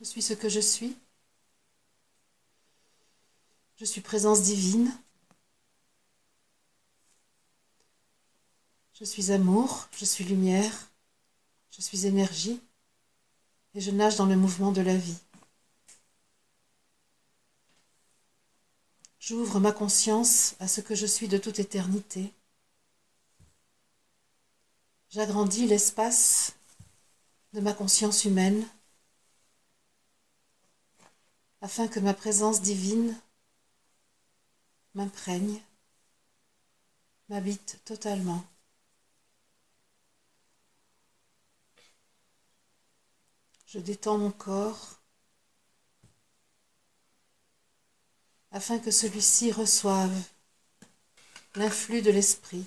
[0.00, 0.96] Je suis ce que je suis.
[3.76, 4.90] Je suis présence divine.
[8.94, 10.90] Je suis amour, je suis lumière,
[11.70, 12.60] je suis énergie
[13.74, 15.16] et je nage dans le mouvement de la vie.
[19.18, 22.32] J'ouvre ma conscience à ce que je suis de toute éternité.
[25.10, 26.54] J'agrandis l'espace
[27.52, 28.66] de ma conscience humaine
[31.60, 33.18] afin que ma présence divine
[34.94, 35.62] m'imprègne,
[37.28, 38.44] m'habite totalement.
[43.66, 45.00] Je détends mon corps
[48.50, 50.22] afin que celui-ci reçoive
[51.54, 52.66] l'influx de l'esprit.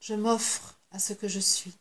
[0.00, 1.74] Je m'offre à ce que je suis.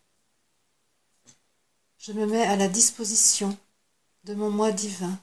[2.02, 3.56] Je me mets à la disposition
[4.24, 5.20] de mon moi divin.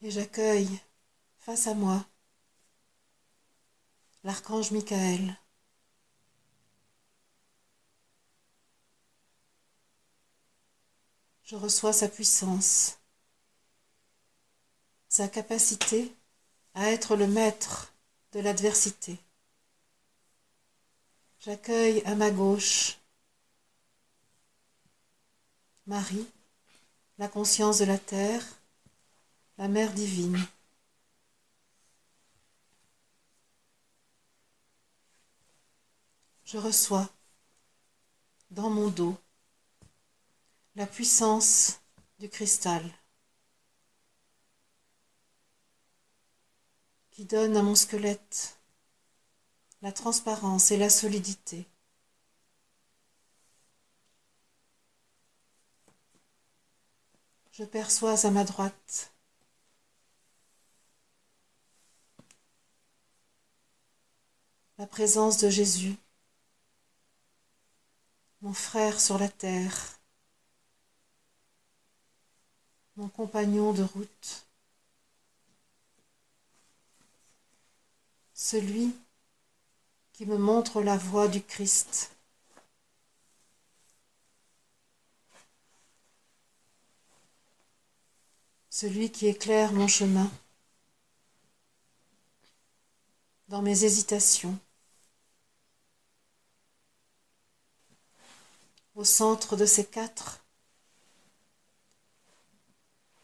[0.00, 0.80] Et j'accueille
[1.40, 2.06] face à moi
[4.22, 5.36] l'archange Michael.
[11.42, 12.95] Je reçois sa puissance,
[15.16, 16.14] sa capacité
[16.74, 17.90] à être le maître
[18.32, 19.16] de l'adversité.
[21.40, 22.98] J'accueille à ma gauche
[25.86, 26.26] Marie,
[27.16, 28.44] la conscience de la terre,
[29.56, 30.38] la mère divine.
[36.44, 37.08] Je reçois
[38.50, 39.16] dans mon dos
[40.74, 41.80] la puissance
[42.18, 42.84] du cristal
[47.16, 48.58] qui donne à mon squelette
[49.80, 51.66] la transparence et la solidité.
[57.52, 59.14] Je perçois à ma droite
[64.76, 65.96] la présence de Jésus,
[68.42, 69.98] mon frère sur la terre,
[72.96, 74.45] mon compagnon de route,
[78.46, 78.94] celui
[80.12, 82.12] qui me montre la voie du Christ.
[88.70, 90.30] Celui qui éclaire mon chemin
[93.48, 94.56] dans mes hésitations.
[98.94, 100.40] Au centre de ces quatre,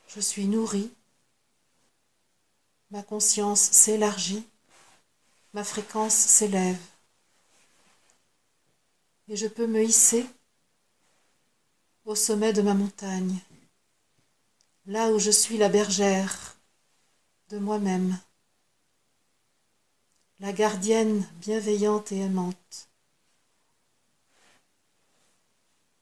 [0.09, 0.93] je suis nourri,
[2.91, 4.45] ma conscience s'élargit,
[5.53, 6.81] ma fréquence s'élève.
[9.29, 10.27] Et je peux me hisser
[12.05, 13.39] au sommet de ma montagne,
[14.87, 16.57] là où je suis la bergère
[17.51, 18.19] de moi-même,
[20.41, 22.89] la gardienne bienveillante et aimante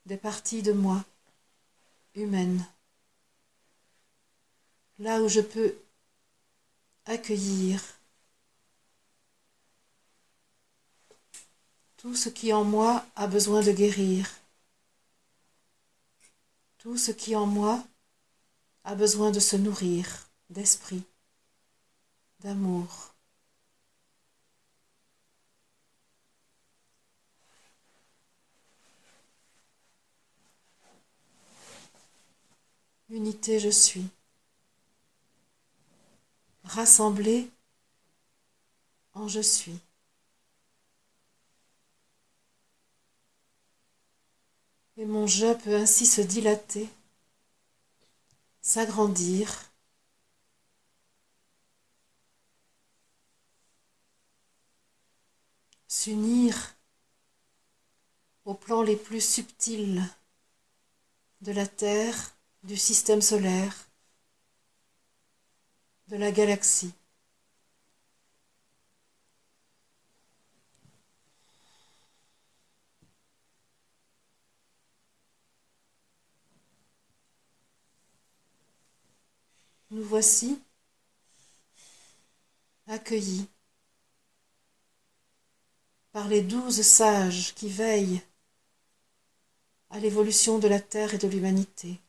[0.06, 1.04] des parties de moi
[2.14, 2.66] humaines,
[4.98, 5.76] là où je peux
[7.04, 7.99] accueillir
[12.00, 14.26] tout ce qui en moi a besoin de guérir,
[16.78, 17.84] tout ce qui en moi
[18.84, 21.02] a besoin de se nourrir d'esprit,
[22.38, 23.14] d'amour.
[33.10, 34.08] Unité je suis.
[36.64, 37.50] Rassemblé
[39.12, 39.78] en je suis.
[45.00, 46.86] Et mon je peut ainsi se dilater,
[48.60, 49.72] s'agrandir,
[55.88, 56.74] s'unir
[58.44, 60.04] aux plans les plus subtils
[61.40, 63.88] de la Terre du système solaire,
[66.08, 66.92] de la galaxie.
[79.90, 80.62] nous voici
[82.86, 83.48] accueillis
[86.12, 88.22] par les douze sages qui veillent
[89.90, 92.00] à l'évolution de la Terre et de l'humanité.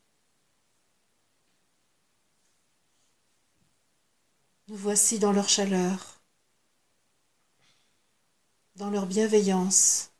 [4.68, 6.20] Nous voici dans leur chaleur,
[8.76, 10.10] dans leur bienveillance,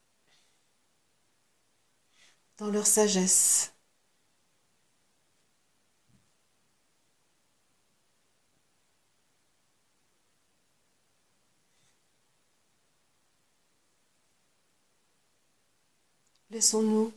[2.59, 3.73] dans leur sagesse.
[16.53, 17.15] Laissons-nous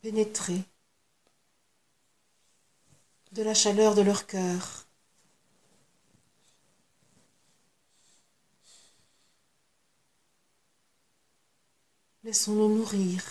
[0.00, 0.64] pénétrer
[3.32, 4.86] de la chaleur de leur cœur.
[12.24, 13.22] Laissons-nous nourrir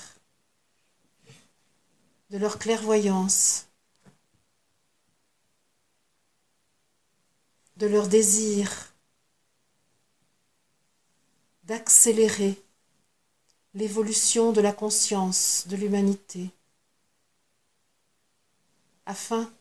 [2.29, 3.65] de leur clairvoyance,
[7.77, 8.93] de leur désir
[11.63, 12.63] d'accélérer
[13.73, 16.49] l'évolution de la conscience de l'humanité
[19.05, 19.51] afin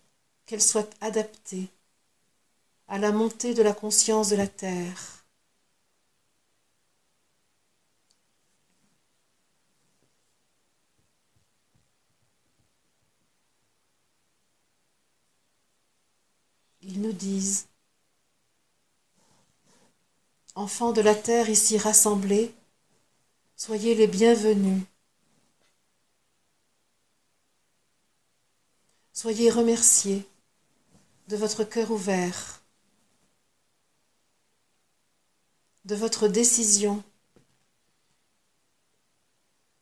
[0.46, 1.68] qu'elle soit adaptée
[2.88, 5.24] à la montée de la conscience de la Terre.
[16.82, 17.68] Ils nous disent,
[20.56, 22.52] enfants de la Terre ici rassemblés,
[23.60, 24.82] soyez les bienvenus.
[29.12, 30.26] Soyez remerciés
[31.28, 32.62] de votre cœur ouvert,
[35.84, 37.04] de votre décision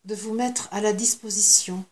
[0.07, 1.85] de vous mettre à la disposition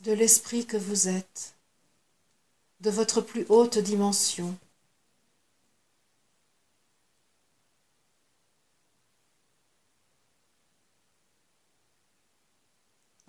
[0.00, 1.54] de l'esprit que vous êtes,
[2.80, 4.58] de votre plus haute dimension.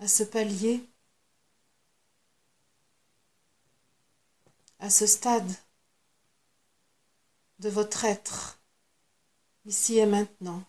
[0.02, 0.84] À ce palier,
[4.80, 5.54] à ce stade
[7.60, 8.58] de votre être,
[9.64, 10.64] ici et maintenant.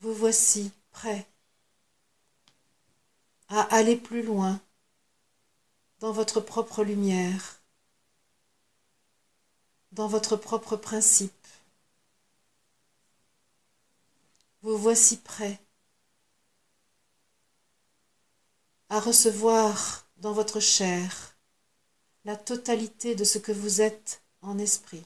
[0.00, 1.28] Vous voici prêt
[3.46, 4.60] à aller plus loin
[6.00, 7.62] dans votre propre lumière,
[9.92, 11.46] dans votre propre principe.
[14.62, 15.63] Vous voici prêt
[18.94, 21.36] à recevoir dans votre chair
[22.24, 25.04] la totalité de ce que vous êtes en esprit.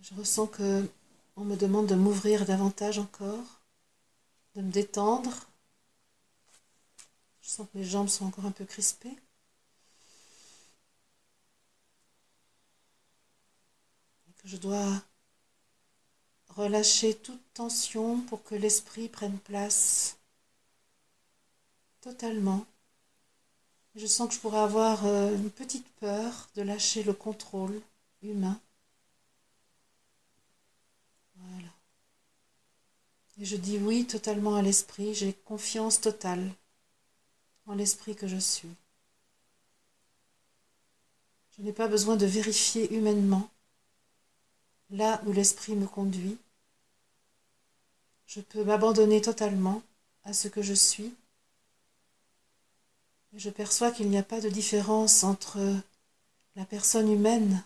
[0.00, 0.86] Je ressens que
[1.36, 3.62] on me demande de m'ouvrir davantage encore,
[4.54, 5.32] de me détendre,
[7.44, 9.16] je sens que mes jambes sont encore un peu crispées.
[14.28, 15.02] Et que je dois
[16.48, 20.16] relâcher toute tension pour que l'esprit prenne place
[22.00, 22.64] totalement.
[23.94, 27.78] Je sens que je pourrais avoir euh, une petite peur de lâcher le contrôle
[28.22, 28.58] humain.
[31.36, 31.68] Voilà.
[33.38, 36.50] Et je dis oui totalement à l'esprit, j'ai confiance totale
[37.66, 38.74] en l'esprit que je suis.
[41.56, 43.48] Je n'ai pas besoin de vérifier humainement
[44.90, 46.38] là où l'esprit me conduit.
[48.26, 49.82] Je peux m'abandonner totalement
[50.24, 51.14] à ce que je suis.
[53.32, 55.60] Et je perçois qu'il n'y a pas de différence entre
[56.56, 57.64] la personne humaine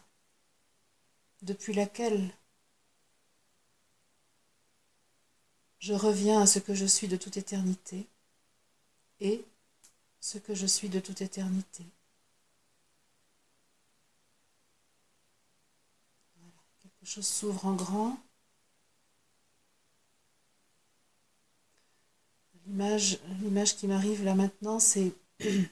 [1.43, 2.31] depuis laquelle
[5.78, 8.07] je reviens à ce que je suis de toute éternité
[9.21, 9.45] et
[10.20, 11.84] ce que je suis de toute éternité.
[16.82, 18.18] Quelque chose s'ouvre en grand.
[22.66, 23.18] L'image,
[23.76, 25.68] qui m'arrive là maintenant, c'est, je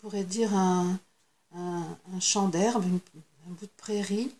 [0.00, 0.98] pourrais dire, un,
[1.54, 4.34] un champ d'herbe, un bout de prairie.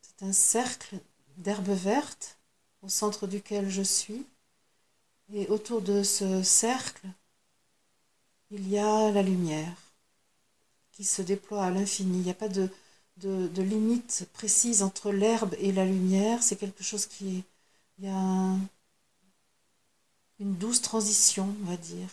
[0.00, 0.98] C'est un cercle
[1.36, 2.38] d'herbe verte
[2.82, 4.26] au centre duquel je suis.
[5.32, 7.06] Et autour de ce cercle,
[8.50, 9.76] il y a la lumière
[10.92, 12.18] qui se déploie à l'infini.
[12.18, 12.68] Il n'y a pas de,
[13.16, 16.42] de, limite précise entre l'herbe et la lumière.
[16.42, 17.44] C'est quelque chose qui est...
[17.98, 18.56] Il y a
[20.40, 22.08] une douce transition, on va dire.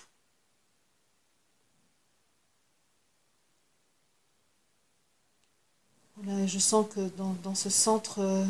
[6.15, 8.45] Voilà, je sens que dans, dans ce centre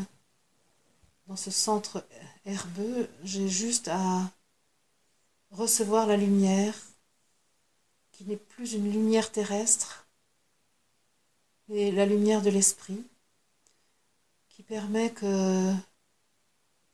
[1.28, 2.04] dans ce centre
[2.46, 4.32] herbeux, j'ai juste à
[5.51, 6.75] recevoir la lumière,
[8.12, 10.06] qui n'est plus une lumière terrestre,
[11.68, 13.03] mais la lumière de l'esprit,
[14.50, 15.74] qui permet que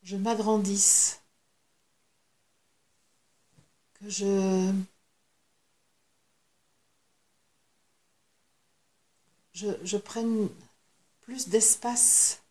[0.03, 1.19] je m'agrandisse,
[3.95, 4.71] que je,
[9.53, 10.49] je, prenne
[11.21, 12.41] plus d'espace.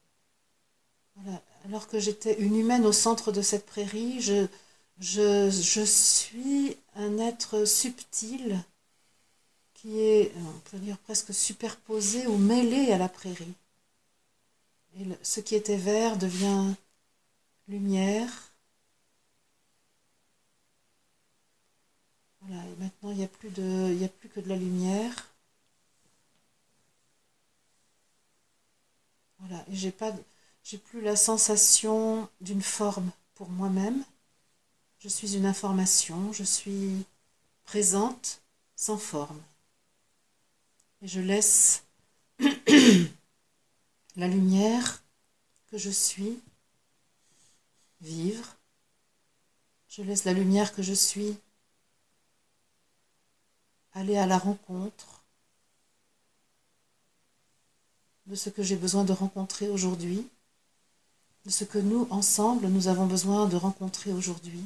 [1.64, 4.48] Alors que j'étais une humaine au centre de cette prairie, je,
[4.98, 8.58] je, suis un être subtil
[9.74, 13.54] qui est, on peut dire, presque superposé ou mêlé à la prairie.
[15.22, 16.74] Ce qui était vert devient
[17.68, 18.52] lumière.
[22.42, 25.30] Voilà, et maintenant il n'y a, plus a plus que de la lumière.
[29.40, 34.04] Voilà, et j'ai plus la sensation d'une forme pour moi-même.
[35.04, 37.04] Je suis une information, je suis
[37.64, 38.40] présente
[38.74, 39.38] sans forme.
[41.02, 41.84] Et je laisse
[44.16, 45.02] la lumière
[45.70, 46.40] que je suis
[48.00, 48.56] vivre.
[49.90, 51.36] Je laisse la lumière que je suis
[53.92, 55.22] aller à la rencontre
[58.24, 60.26] de ce que j'ai besoin de rencontrer aujourd'hui,
[61.44, 64.64] de ce que nous, ensemble, nous avons besoin de rencontrer aujourd'hui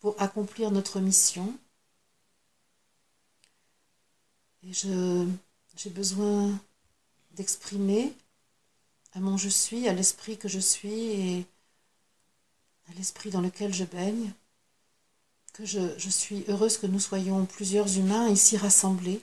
[0.00, 1.56] pour accomplir notre mission.
[4.62, 6.58] Et j'ai besoin
[7.32, 8.14] d'exprimer
[9.12, 11.46] à mon je suis, à l'esprit que je suis et
[12.88, 14.32] à l'esprit dans lequel je baigne,
[15.52, 19.22] que je, je, suis heureuse que nous soyons plusieurs humains ici rassemblés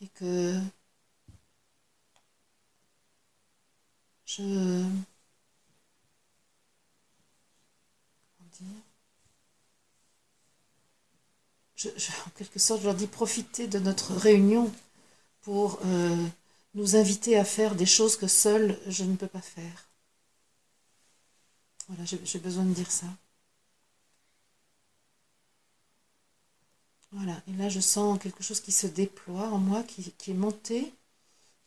[0.00, 0.60] et que
[4.26, 4.42] je
[8.36, 8.66] comment dire
[11.84, 14.72] en quelque sorte, je leur dis profiter de notre réunion
[15.42, 16.26] pour euh,
[16.74, 19.88] nous inviter à faire des choses que seul je ne peux pas faire.
[21.88, 23.06] Voilà, j'ai besoin de dire ça.
[27.12, 30.92] Voilà, et là je sens quelque chose qui se déploie en moi, qui est monté,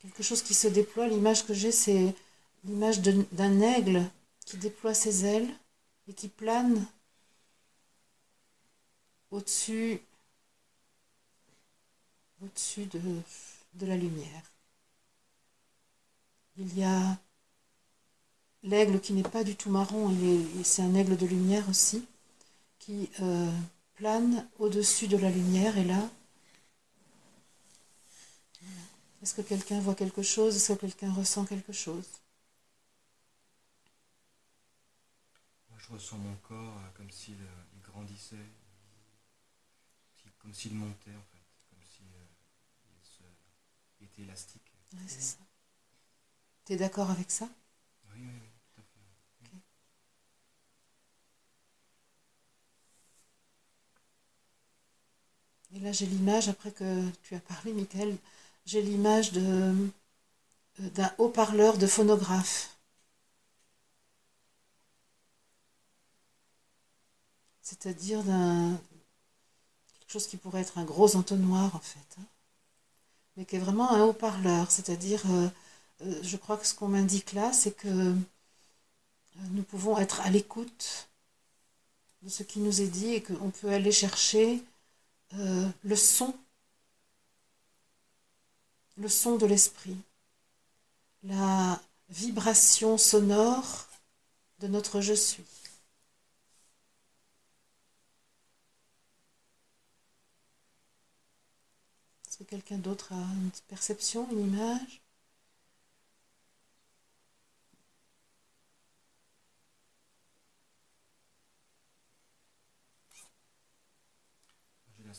[0.01, 1.07] quelque chose qui se déploie.
[1.07, 2.13] L'image que j'ai, c'est
[2.65, 4.03] l'image d'un aigle
[4.45, 5.49] qui déploie ses ailes
[6.07, 6.85] et qui plane
[9.31, 10.01] au-dessus
[12.41, 13.01] au-dessus de,
[13.73, 14.43] de la lumière.
[16.57, 17.17] Il y a
[18.63, 20.13] l'aigle qui n'est pas du tout marron,
[20.63, 22.05] c'est un aigle de lumière aussi,
[22.79, 23.51] qui euh,
[23.95, 25.77] plane au-dessus de la lumière.
[25.77, 26.09] Et là,
[29.21, 30.55] est-ce que quelqu'un voit quelque chose?
[30.55, 32.07] Est-ce que quelqu'un ressent quelque chose?
[35.77, 37.37] Je ressens mon corps euh, comme s'il
[37.83, 38.35] grandissait,
[40.39, 42.05] comme s'il montait en fait, comme s'il
[44.05, 44.71] était élastique.
[44.93, 45.37] Oui, c'est ça.
[46.65, 47.47] Tu es d'accord avec ça?
[48.13, 49.59] Oui, oui, oui, tout à fait.
[55.75, 58.17] Et là, j'ai l'image, après que tu as parlé, Michael,
[58.65, 59.41] j'ai l'image de,
[60.79, 62.77] euh, d'un haut-parleur de phonographe.
[67.61, 68.79] C'est-à-dire d'un
[70.09, 72.25] chose qui pourrait être un gros entonnoir en fait, hein,
[73.37, 75.47] mais qui est vraiment un haut-parleur, c'est-à-dire euh,
[76.01, 78.15] euh, je crois que ce qu'on m'indique là, c'est que euh,
[79.51, 81.09] nous pouvons être à l'écoute
[82.23, 84.61] de ce qui nous est dit et qu'on peut aller chercher
[85.31, 86.35] le son,
[88.97, 89.95] le son de l'esprit,
[91.23, 93.87] la vibration sonore
[94.59, 95.58] de notre je suis.
[102.39, 105.01] Que quelqu'un d'autre a une perception, une image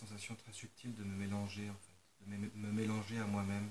[0.00, 3.70] sensation très subtile de me mélanger, en fait, de me mélanger à moi-même.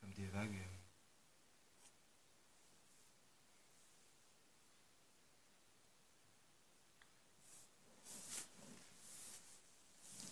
[0.00, 0.67] Comme des vagues.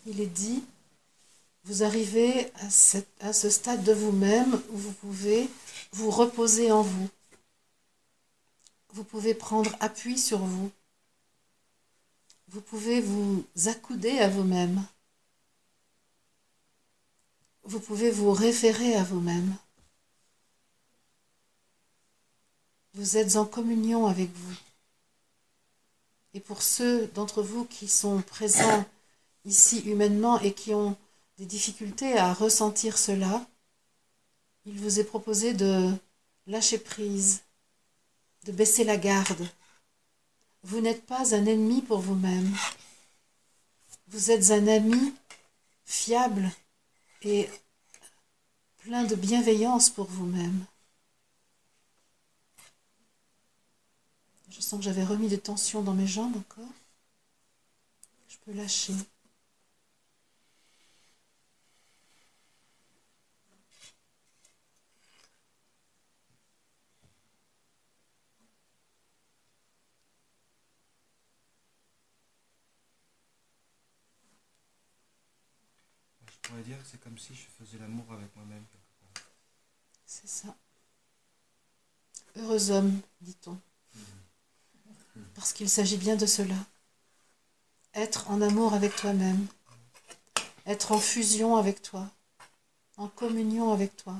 [0.09, 0.63] Il est dit,
[1.65, 2.49] vous arrivez
[3.19, 5.49] à, ce stade de vous-même où vous pouvez
[5.91, 7.09] vous reposez en vous.
[8.93, 10.71] Vous pouvez prendre appui sur vous.
[12.47, 14.81] vous pouvez vous accouder à vous-même.
[17.63, 19.57] Vous pouvez vous référer à vous-même.
[22.93, 24.55] Vous êtes en communion avec vous.
[26.33, 28.85] Et pour ceux d'entre vous qui sont présents
[29.47, 30.95] ici humainement et qui ont
[31.37, 33.47] des difficultés à ressentir cela,
[34.65, 35.91] il vous est proposé de
[36.45, 37.41] lâcher prise,
[38.45, 39.47] de baisser la garde.
[40.63, 42.53] Vous n'êtes pas un ennemi pour vous-même.
[44.09, 45.13] Vous êtes un ami
[45.85, 46.51] fiable
[47.21, 47.49] et
[48.79, 50.65] plein de bienveillance pour vous-même.
[54.49, 56.73] Je sens que j'avais remis des tensions dans mes jambes encore.
[58.27, 58.93] Je peux lâcher.
[76.47, 79.23] Je pourrais dire que c'est comme si je faisais l'amour avec moi-même quelque part.
[80.05, 80.55] C'est ça.
[82.37, 83.59] Heureux homme, dit-on.
[85.35, 86.55] Parce qu'il s'agit bien de cela.
[87.93, 89.45] Être en amour avec toi-même.
[90.65, 92.09] Être en fusion avec toi.
[92.95, 94.15] En communion avec toi.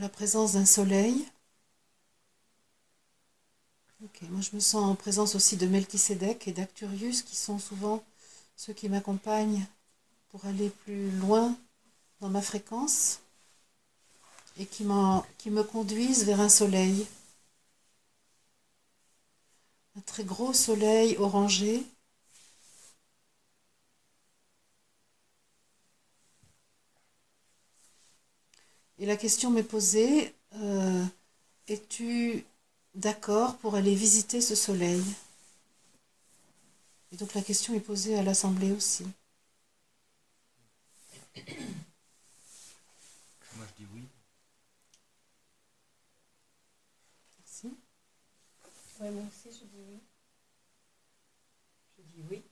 [0.00, 1.26] La présence d'un soleil.
[4.00, 8.04] Moi je me sens en présence aussi de Melchisédek et d'Acturius qui sont souvent
[8.56, 9.64] ceux qui m'accompagnent
[10.28, 11.56] pour aller plus loin
[12.20, 13.20] dans ma fréquence
[14.58, 17.06] et qui me conduisent vers un soleil.
[19.96, 21.86] Un très gros soleil orangé
[28.98, 31.04] Et la question m'est posée, euh,
[31.68, 32.44] es-tu
[32.94, 35.02] d'accord pour aller visiter ce soleil?
[37.12, 39.04] Et donc la question est posée à l'Assemblée aussi.
[43.56, 44.02] Moi je dis oui.
[47.38, 47.68] Merci.
[49.00, 49.98] Ouais, moi aussi je dis oui.
[51.98, 52.42] Je dis oui.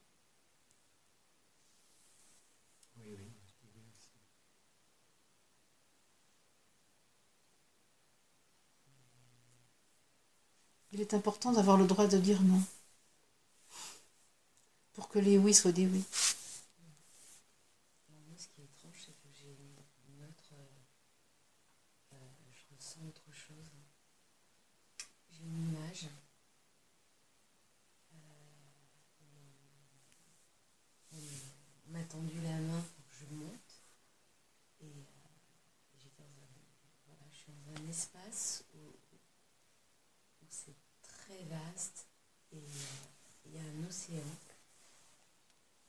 [2.96, 4.08] Oui, oui, je dis oui aussi.
[10.94, 12.62] Il est important d'avoir le droit de dire non.
[14.94, 16.04] Pour que les oui soient des oui.
[18.38, 19.50] Ce qui est étrange, c'est que j'ai
[20.08, 20.50] une autre.
[20.52, 20.78] euh,
[22.14, 22.16] euh,
[22.50, 23.70] je ressens autre chose.
[25.32, 26.06] J'ai une image.
[28.14, 28.18] Euh,
[31.12, 33.72] on- m'a tendu la main pour que je monte.
[34.80, 35.04] Et euh,
[36.18, 36.54] dans un,
[37.06, 40.74] voilà, je suis dans un espace où, où c'est
[41.26, 42.06] très vaste
[42.52, 44.18] et euh, il y a un océan,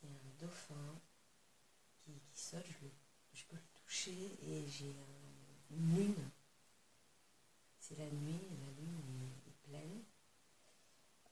[0.03, 0.95] il y a un dauphin
[2.03, 2.63] qui, qui saute,
[3.33, 6.29] je, peux le toucher et j'ai un- une lune.
[7.79, 8.99] C'est la nuit la lune
[9.47, 10.01] est, pleine.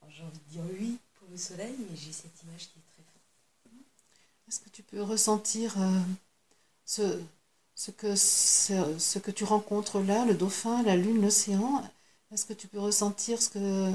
[0.09, 3.03] J'ai envie de dire oui pour le soleil, mais j'ai cette image qui est très
[3.03, 3.75] forte.
[4.47, 5.99] Est-ce que tu peux ressentir euh,
[6.85, 7.21] ce,
[7.75, 11.89] ce, que, ce que tu rencontres là, le dauphin, la lune, l'océan?
[12.33, 13.93] Est-ce que tu peux ressentir ce que,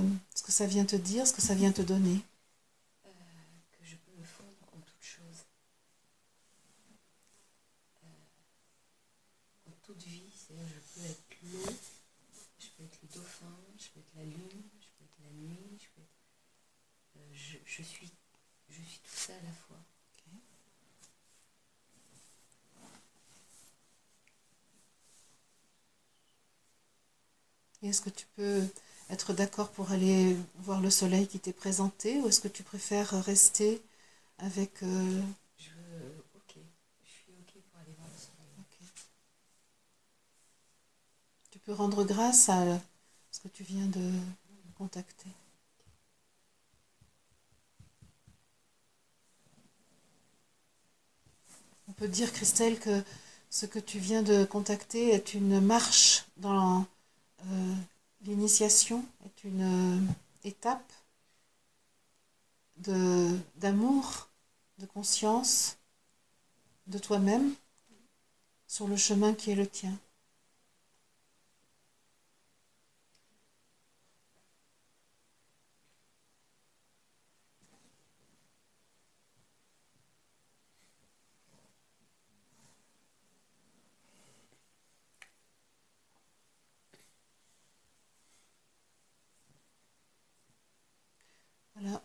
[0.48, 2.20] ça vient te dire, ce que ça vient te donner
[3.05, 3.11] Euh,
[3.72, 5.42] que je peux me fondre en toute chose.
[8.05, 8.07] Euh,
[9.68, 11.74] en toute vie, c'est-à-dire je peux être l'eau,
[12.61, 15.79] je peux être le dauphin, je peux être la lune, je peux être la nuit,
[15.81, 16.20] je peux être...
[17.16, 18.12] euh, je, je suis,
[18.68, 19.79] je suis tout ça à la fois.
[27.68, 28.62] Et est-ce que tu peux
[29.11, 33.11] être d'accord pour aller voir le soleil qui t'est présenté ou est-ce que tu préfères
[33.25, 33.81] rester
[34.38, 34.83] avec...
[34.83, 35.21] euh,
[35.59, 36.57] Je veux, ok,
[37.05, 38.53] je suis ok pour aller voir le soleil.
[38.59, 38.87] ok.
[41.51, 42.81] Tu peux rendre grâce à
[43.31, 44.11] ce que tu viens de
[44.77, 45.29] contacter.
[51.88, 53.03] On peut dire, Christelle, que
[53.51, 56.87] ce que tu viens de contacter est une marche dans
[57.46, 57.74] euh,
[58.22, 60.12] l'initiation, est une euh,
[60.44, 60.92] étape
[63.57, 64.29] d'amour,
[64.79, 65.79] de conscience
[66.87, 67.53] de toi-même
[68.66, 69.98] sur le chemin qui est le tien.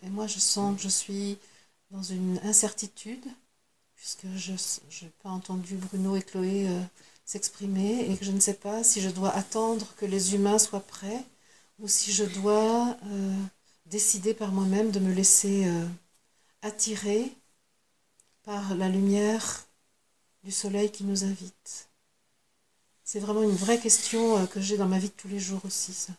[0.04, 1.38] Et moi, je sens que je suis
[1.90, 3.26] dans une incertitude,
[3.96, 6.82] puisque je n'ai pas entendu Bruno et Chloé euh,
[7.26, 10.82] s'exprimer, et que je ne sais pas si je dois attendre que les humains soient
[10.86, 11.24] prêts,
[11.80, 13.44] ou si je dois euh,
[13.86, 15.88] décider par moi-même de me laisser euh,
[16.62, 17.32] attirer
[18.44, 19.66] par la lumière
[20.44, 21.88] du soleil qui nous invite.
[23.06, 25.94] C'est vraiment une vraie question que j'ai dans ma vie de tous les jours aussi,
[25.94, 26.14] ça.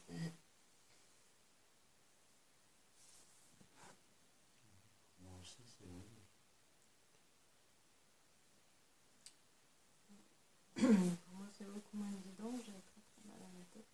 [10.85, 12.53] Pour moi, c'est beaucoup moins évident.
[12.59, 13.87] J'ai très très mal à la tête.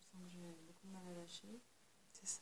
[0.00, 1.60] Je sens que mal à lâcher.
[2.12, 2.40] C'est ça.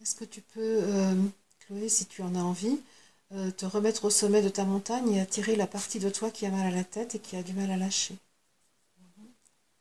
[0.00, 1.14] Est-ce que tu peux, euh,
[1.60, 2.80] Chloé, si tu en as envie,
[3.32, 6.46] euh, te remettre au sommet de ta montagne et attirer la partie de toi qui
[6.46, 8.16] a mal à la tête et qui a du mal à lâcher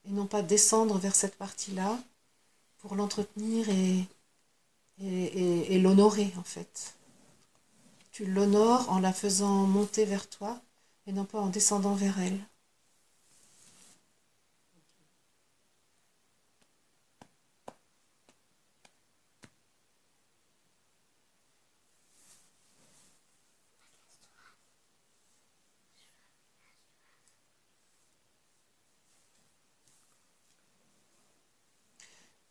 [0.06, 1.99] Et non pas descendre vers cette partie-là
[2.80, 4.06] pour l'entretenir et,
[4.99, 6.95] et, et l'honorer en fait.
[8.12, 10.60] Tu l'honores en la faisant monter vers toi
[11.06, 12.39] et non pas en descendant vers elle.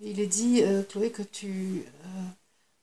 [0.08, 2.24] Il est dit, euh, Chloé, que tu, euh,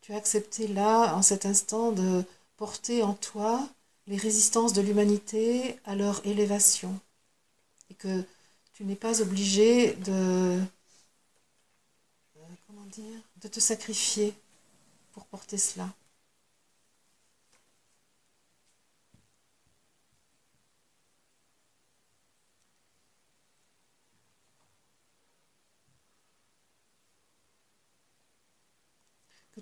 [0.01, 2.25] tu as accepté là, en cet instant, de
[2.57, 3.65] porter en toi
[4.07, 6.99] les résistances de l'humanité à leur élévation.
[7.89, 8.25] Et que
[8.73, 10.59] tu n'es pas obligé de,
[12.37, 14.33] euh, te sacrifier
[15.13, 15.87] pour porter cela.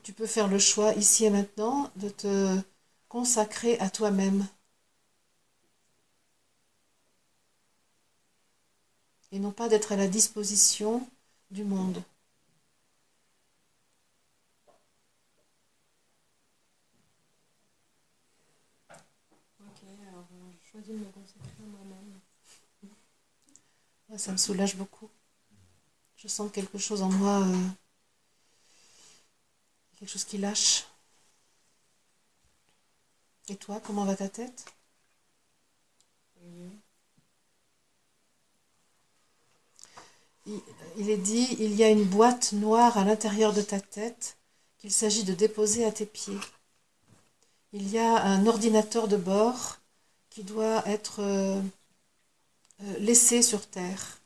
[0.03, 2.57] Tu peux faire le choix ici et maintenant de te
[3.09, 4.45] consacrer à toi-même.
[9.31, 11.07] Et non pas d'être à la disposition
[11.49, 12.03] du monde.
[19.59, 22.19] Ok, alors euh, je choisis de me consacrer à moi-même.
[24.09, 25.09] Ouais, ça me soulage beaucoup.
[26.15, 27.67] Je sens quelque chose en moi, euh,
[30.01, 30.87] quelque chose qui lâche.
[33.49, 34.65] Et toi, comment va ta tête?
[40.97, 44.37] Il, est dit, il y a une boîte noire à l'intérieur de ta tête
[44.79, 46.39] qu'il s'agit de déposer à tes pieds.
[47.71, 49.77] Il y a un ordinateur de bord
[50.31, 51.61] qui doit être euh,
[52.81, 54.20] euh, laissé sur terre.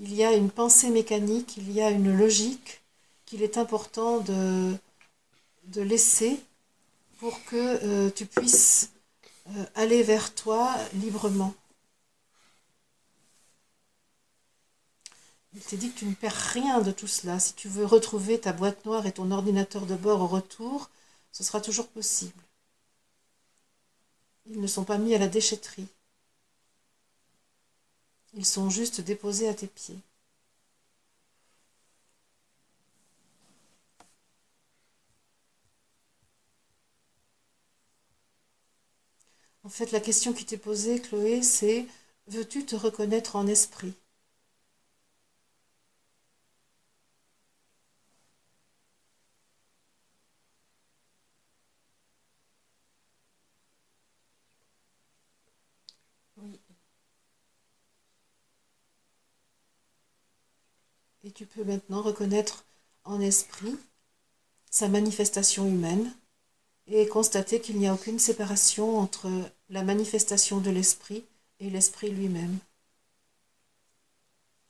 [0.00, 2.82] Il y a une pensée mécanique, il y a une logique
[3.26, 4.76] qu'il est important de,
[5.76, 6.40] laisser
[7.18, 8.90] pour que euh, tu puisses
[9.48, 11.54] euh, aller vers toi librement.
[15.54, 17.38] Il t'est dit que tu ne perds rien de tout cela.
[17.38, 20.90] Si tu veux retrouver ta boîte noire et ton ordinateur de bord au retour,
[21.30, 22.42] ce sera toujours possible.
[24.46, 25.86] Ils ne sont pas mis à la déchetterie.
[28.34, 29.96] Ils sont juste déposés à tes pieds.
[39.64, 41.86] En fait, la question qui t'est posée, Chloé, c'est
[42.28, 43.94] veux-tu te reconnaître en esprit?
[61.24, 62.66] Et tu peux maintenant reconnaître
[63.04, 63.76] en esprit
[64.70, 66.14] sa manifestation humaine
[66.86, 69.30] et constater qu'il n'y a aucune séparation entre
[69.70, 71.24] la manifestation de l'esprit
[71.60, 72.58] et l'esprit lui-même.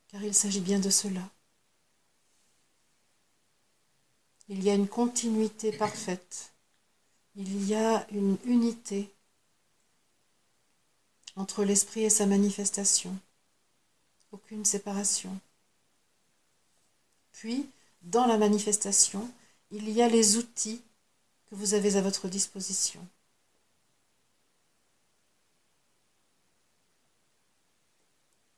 [0.08, 1.28] Car il s'agit bien de cela.
[4.48, 6.52] Il y a une continuité parfaite.
[7.34, 9.10] Il y a une unité
[11.34, 13.16] entre l'esprit et sa manifestation.
[14.30, 15.36] Aucune séparation.
[17.44, 17.68] Puis,
[18.00, 19.30] dans la manifestation,
[19.70, 20.80] il y a les outils
[21.50, 23.06] que vous avez à votre disposition.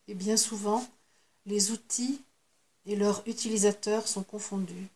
[0.09, 0.85] Et bien souvent,
[1.47, 2.21] les outils
[2.87, 4.89] et leurs utilisateurs sont confondus.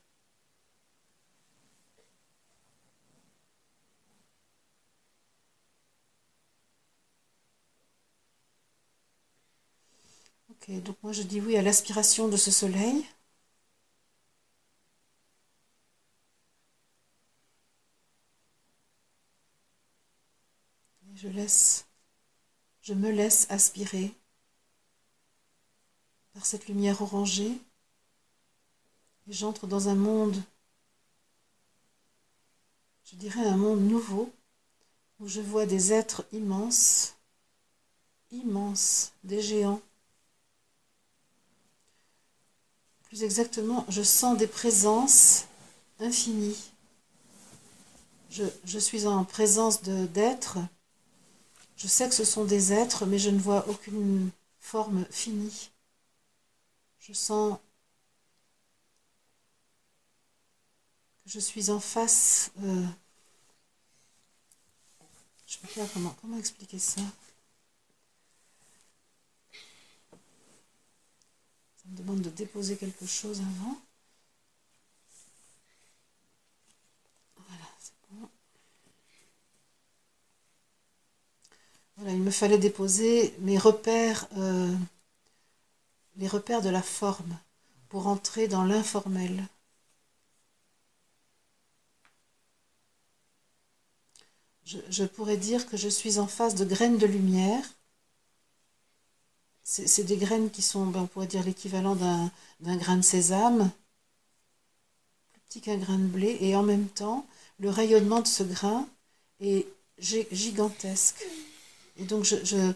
[10.51, 13.05] Ok, donc moi je dis oui à l'aspiration de ce soleil.
[21.21, 21.85] Je laisse,
[22.81, 24.15] je me laisse aspirer
[26.33, 27.59] par cette lumière orangée
[29.29, 30.43] et j'entre dans un monde,
[33.05, 34.33] je dirais un monde nouveau,
[35.19, 37.15] où je vois des êtres immenses,
[38.31, 39.83] immenses, des géants.
[43.03, 45.45] Plus exactement, je sens des présences
[45.99, 46.71] infinies.
[48.31, 50.59] Je, je suis en présence d'êtres.
[51.81, 55.71] Je sais que ce sont des êtres, mais je ne vois aucune forme finie.
[56.99, 57.59] Je sens
[61.25, 62.53] que je suis en face.
[62.63, 62.85] Euh,
[65.47, 67.01] je ne sais pas comment, comment expliquer ça.
[71.77, 73.81] Ça me demande de déposer quelque chose avant.
[77.37, 78.29] Voilà, c'est bon.
[82.01, 84.27] Voilà, il fallait déposer mes repères.
[84.37, 84.75] Euh,
[86.17, 87.37] les repères de la forme
[87.89, 89.47] pour entrer dans l'informel.
[94.65, 97.65] Je, pourrais dire que je suis en face de graines de lumière.
[99.65, 103.71] C'est des graines qui sont, ben, on pourrait dire, l'équivalent d'un grain de sésame,
[105.33, 107.27] plus petit qu'un grain de blé, et en même temps,
[107.59, 108.89] le rayonnement de ce grain
[109.41, 109.67] est
[109.99, 111.25] gigantesque.
[112.01, 112.73] Et donc, je,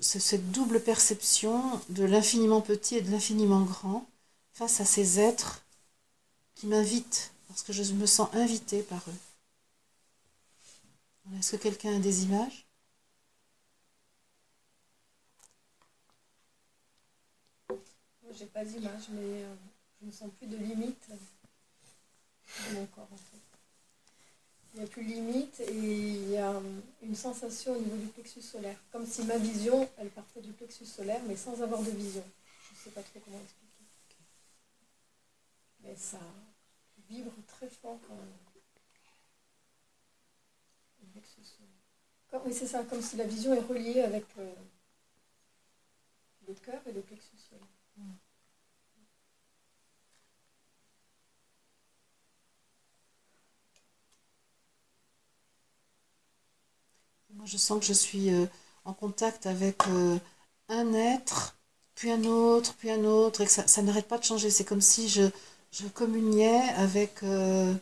[0.00, 4.06] c'est cette double perception de l'infiniment petit et de l'infiniment grand
[4.52, 5.64] face à ces êtres
[6.54, 9.14] qui m'invitent, parce que je me sens invitée par eux.
[11.38, 12.66] Est-ce que quelqu'un a des images?
[18.38, 19.54] J'ai pas d'image, mais euh,
[20.00, 21.08] je ne sens plus de limite
[22.74, 23.08] mon corps
[24.74, 26.54] il n'y a plus limite et il y a
[27.02, 28.78] une sensation au niveau du plexus solaire.
[28.90, 32.24] Comme si ma vision, elle partait du plexus solaire, mais sans avoir de vision.
[32.68, 33.84] Je ne sais pas trop comment expliquer.
[35.80, 36.20] Mais ça
[37.08, 38.42] vibre très fort quand même.
[42.44, 44.52] oui, c'est ça, comme si la vision est reliée avec euh,
[46.48, 47.66] le cœur et le plexus solaire.
[47.96, 48.12] Mm.
[57.44, 58.46] Je sens que je suis euh,
[58.84, 60.18] en contact avec euh,
[60.68, 61.56] un être,
[61.94, 64.50] puis un autre, puis un autre, et que ça, n'arrête pas de changer.
[64.50, 65.24] C'est comme si je,
[65.72, 67.74] je communiais avec euh,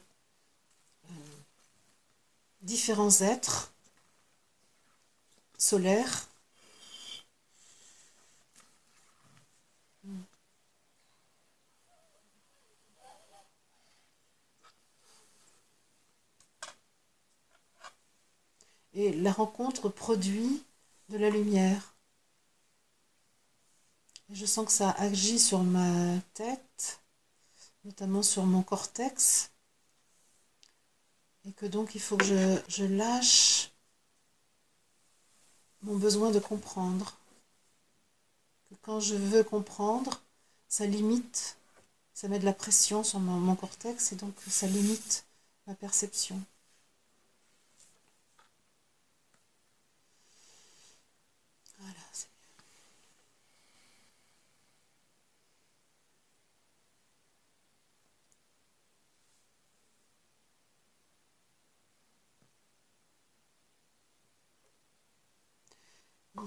[2.62, 3.73] différents êtres
[5.59, 6.30] solaires
[18.92, 20.64] Et la rencontre produit
[21.11, 21.94] de la lumière.
[24.31, 27.00] je sens que ça agit sur ma tête,
[27.85, 29.50] notamment sur mon cortex.
[31.44, 32.24] Et que donc il faut que
[32.68, 33.72] je, lâche
[35.83, 37.16] mon besoin de comprendre.
[38.68, 40.22] Que quand je veux comprendre,
[40.68, 41.57] ça limite,
[42.14, 45.24] ça met de la pression sur mon cortex et donc ça limite
[45.66, 46.40] ma perception.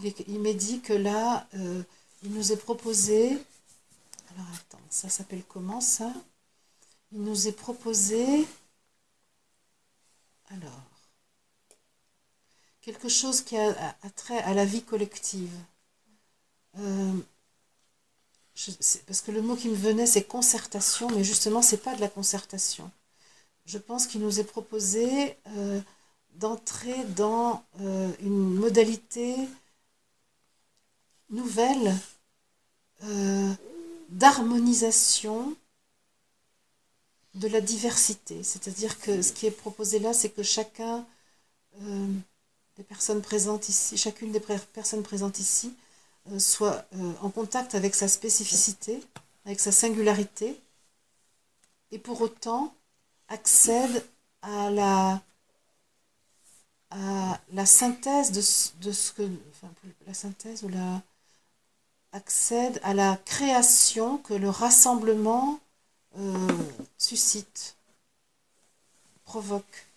[0.04, 1.84] Il, m'est dit que là, euh,
[2.24, 3.32] il nous est proposé.
[4.32, 6.12] Alors attends, ça s'appelle comment ça?
[7.12, 8.48] Il nous est proposé.
[10.50, 10.82] Alors.
[12.82, 15.54] Quelque chose qui a, trait à la vie collective.
[16.80, 17.14] Euh,
[19.08, 22.10] parce que le mot qui me venait, c'est concertation, mais justement, c'est pas de la
[22.10, 22.92] concertation.
[23.66, 25.80] Je pense qu'il nous est proposé euh,
[26.36, 29.38] d'entrer dans une modalité
[31.34, 31.96] nouvelle
[33.04, 33.54] euh,
[34.10, 35.56] d'harmonisation
[37.34, 38.44] de la diversité.
[38.44, 41.06] C'est-à-dire que ce qui est proposé là, c'est que chacun
[41.82, 42.08] euh,
[42.78, 45.74] des personnes présentes ici, chacune des personnes présentes ici,
[46.32, 46.86] euh, soit
[47.22, 49.04] en contact avec sa spécificité,
[49.46, 50.58] avec sa singularité,
[51.92, 52.74] et pour autant
[53.28, 54.06] accède
[54.42, 55.22] à la
[56.92, 59.74] à la synthèse de, de ce que enfin,
[60.06, 61.02] la synthèse ou la
[62.14, 65.60] accède à la création que le rassemblement
[66.18, 66.48] euh,
[66.98, 67.76] suscite,
[69.26, 69.88] provoque.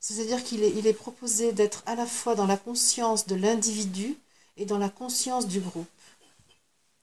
[0.00, 4.16] C'est-à-dire qu'il est, proposé d'être à la fois dans la conscience de l'individu
[4.56, 5.86] et dans la conscience du groupe.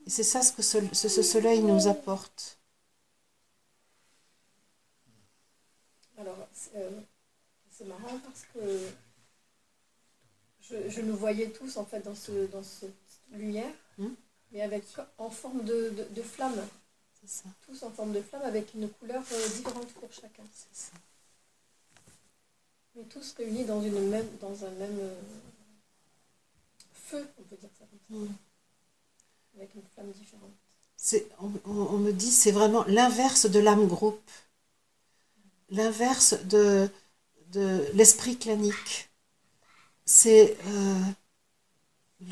[0.08, 2.58] C'est ça ce que ce, ce soleil nous apporte.
[6.17, 8.89] Alors, c'est euh, marrant parce que
[10.69, 12.93] je, je, nous voyais tous en fait dans, ce, dans cette
[13.32, 14.10] lumière, hmm?
[14.51, 14.84] mais avec
[15.17, 16.67] en forme de, de, de flamme.
[17.25, 17.43] Ça.
[17.65, 20.43] Tous en forme de flamme avec une couleur euh, différente pour chacun.
[20.73, 20.91] Ça.
[22.95, 25.15] Mais tous réunis dans, une même, dans un même euh,
[26.93, 28.25] feu, on peut dire ça comme ça.
[28.25, 28.36] Hmm.
[29.58, 30.51] Avec une flamme différente.
[31.39, 34.32] On, on, me dit c'est vraiment l'inverse de l'âme groupe,
[35.69, 36.89] l'inverse de,
[37.51, 39.07] de l'esprit clanique
[40.08, 40.58] c'est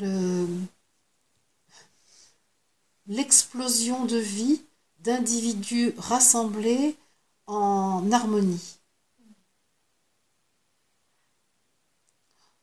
[0.00, 0.46] euh,
[3.06, 4.62] l'explosion de vie
[5.00, 6.96] d'individus rassemblés
[7.46, 8.78] en harmonie.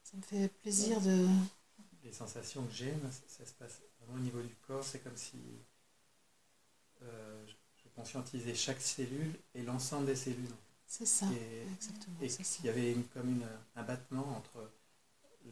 [0.04, 1.28] Ça me fait plaisir de...
[2.04, 2.93] Les sensations que j'ai,
[3.28, 5.38] ça, se passe vraiment au niveau du corps, c'est comme si
[7.04, 10.49] euh, je conscientisais chaque cellule et l'ensemble des cellules.
[10.88, 11.28] C'est ça,
[11.71, 12.17] exactement.
[12.21, 14.69] Et qu'il y avait comme une, un battement entre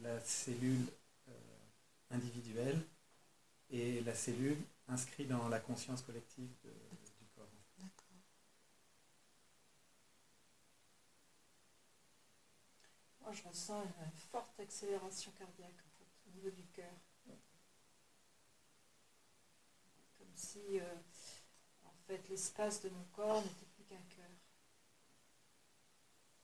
[0.00, 0.86] la cellule
[1.28, 1.32] euh,
[2.10, 2.80] individuelle
[3.70, 6.50] et la cellule inscrite dans la conscience collective
[7.20, 7.48] du corps.
[13.22, 15.84] Moi, je ressens une forte accélération cardiaque
[16.26, 16.92] au niveau du cœur.
[20.18, 20.94] Comme si, euh,
[21.84, 24.30] en fait, l'espace de mon corps n'était plus qu'un cœur.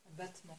[0.07, 0.59] Un battement.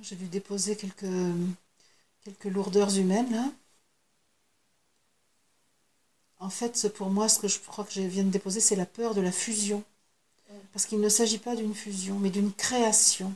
[0.00, 3.50] J'ai dû déposer quelques, lourdeurs humaines là.
[6.40, 8.86] En fait, pour moi, ce que je crois que je viens de déposer, c'est la
[8.86, 9.82] peur de la fusion.
[10.72, 13.34] Parce qu'il ne s'agit pas d'une fusion, mais d'une création.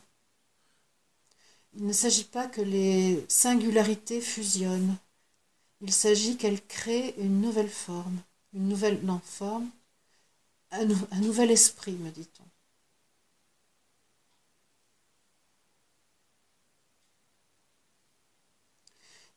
[1.75, 4.97] Il ne s'agit pas que les singularités fusionnent.
[5.81, 8.19] Il s'agit qu'elles créent une nouvelle forme.
[8.55, 9.69] Une nouvelle, non, forme.
[10.71, 12.52] Un nouvel esprit, me dit-on.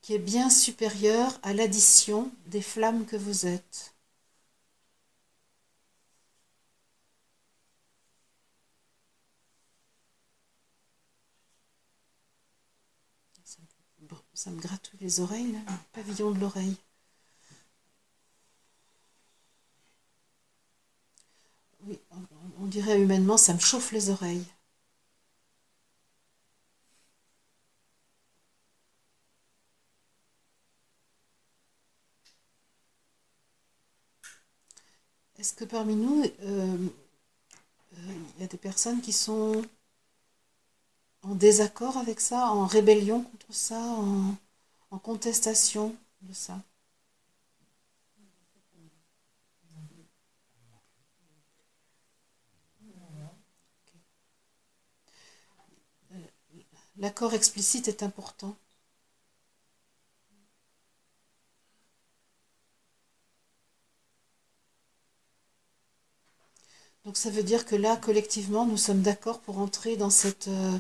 [0.06, 3.96] Qui est bien supérieur à l'addition des flammes que vous êtes.
[14.36, 15.60] Ça me gratouille les oreilles, le
[15.94, 16.78] pavillon de l'oreille.
[21.88, 21.98] Oui,
[22.60, 24.46] on dirait humainement, ça me chauffe les oreilles.
[35.46, 36.88] Est-ce que parmi nous, euh,
[37.94, 39.62] euh, il y a des personnes qui sont
[41.22, 46.60] en désaccord avec ça, en rébellion contre ça, en, contestation de ça?
[56.12, 56.18] Euh,
[56.98, 58.58] L'accord explicite est important.
[67.06, 70.80] Donc ça veut dire que là, collectivement, nous sommes d'accord pour entrer dans cette, euh,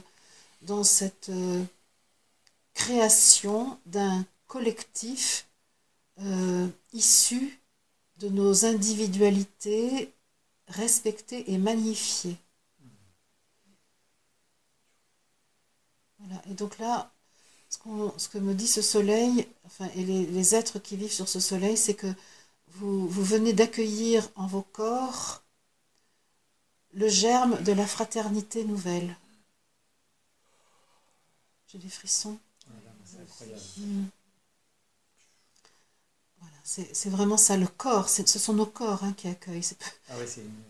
[0.63, 1.63] dans cette euh,
[2.73, 5.47] création d'un collectif
[6.19, 7.59] euh, issu
[8.17, 10.11] de nos individualités
[10.67, 12.37] respectées et magnifiées.
[16.17, 16.41] Voilà.
[16.49, 17.11] Et donc là,
[17.69, 17.77] ce,
[18.17, 21.39] ce, que me dit ce soleil, enfin, et les, les êtres qui vivent sur ce
[21.39, 22.11] soleil, c'est que
[22.69, 25.44] vous, vous venez d'accueillir en vos corps
[26.95, 29.15] le germe de la fraternité nouvelle.
[31.67, 32.39] J'ai des frissons.
[36.39, 39.65] Voilà, c'est vraiment ça, le corps, ce sont nos corps hein, qui accueillent.
[40.09, 40.63] Ah oui, c'est une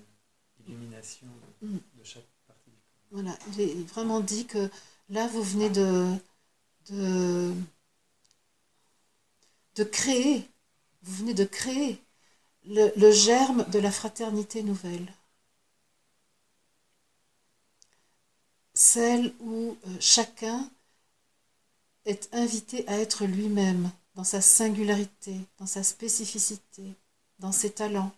[0.68, 1.28] illumination
[1.62, 1.80] de, hmm.
[2.04, 3.22] chaque partie du corps.
[3.22, 4.70] Voilà, il est vraiment dit que
[5.10, 6.12] là, vous venez de,
[6.90, 7.54] de,
[9.76, 10.50] de créer,
[11.04, 12.02] vous venez de créer
[12.66, 15.14] le, le germe de la fraternité nouvelle.
[18.76, 20.70] Celle où euh, chacun
[22.06, 26.84] est invité à être lui-même, dans sa singularité, dans sa spécificité,
[27.40, 28.12] dans ses talents,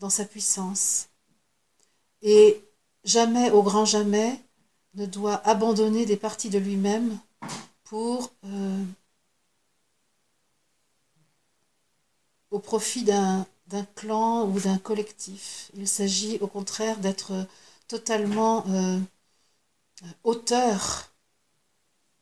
[0.00, 1.08] dans sa puissance.
[2.22, 2.62] Et
[3.04, 4.40] jamais, au grand jamais,
[4.94, 7.18] ne doit abandonner des parties de lui-même
[7.84, 8.84] pour euh,
[12.50, 13.46] au profit d'un
[13.94, 15.70] clan ou d'un collectif.
[15.74, 17.46] Il s'agit au contraire d'être
[17.88, 18.98] totalement euh,
[20.24, 21.10] auteur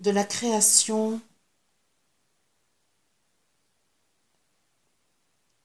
[0.00, 1.20] de la création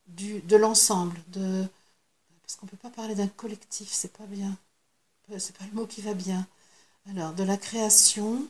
[0.07, 1.65] du, de l'ensemble, de
[2.41, 4.57] parce qu'on ne peut pas parler d'un collectif, c'est pas bien.
[5.37, 6.47] C'est pas le mot qui va bien.
[7.09, 8.47] Alors, de la création.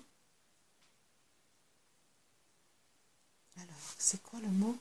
[3.58, 4.78] Alors, c'est quoi le mot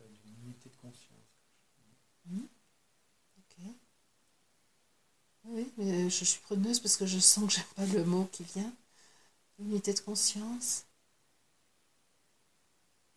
[0.00, 1.38] euh, D'une unité de conscience.
[2.26, 2.46] Hmm
[3.38, 3.58] Ok.
[5.52, 8.42] Oui, mais je suis preneuse parce que je sens que j'aime pas le mot qui
[8.42, 8.72] vient.
[9.60, 10.86] Unité de conscience.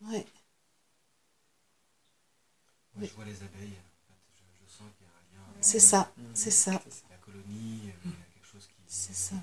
[0.00, 0.24] Oui.
[2.94, 3.08] Moi, Oui.
[3.08, 3.78] je vois les abeilles.
[4.10, 5.52] En fait, je, je sens qu'il y a un lien.
[5.60, 7.04] C'est ça, c'est ça, C'est.
[7.10, 8.82] La colonie, euh, il y a quelque chose qui.
[8.86, 9.36] c'est ça.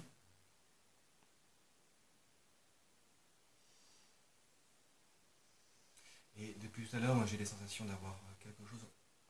[6.35, 8.85] Et depuis tout à l'heure, moi, j'ai les sensations d'avoir euh, quelque chose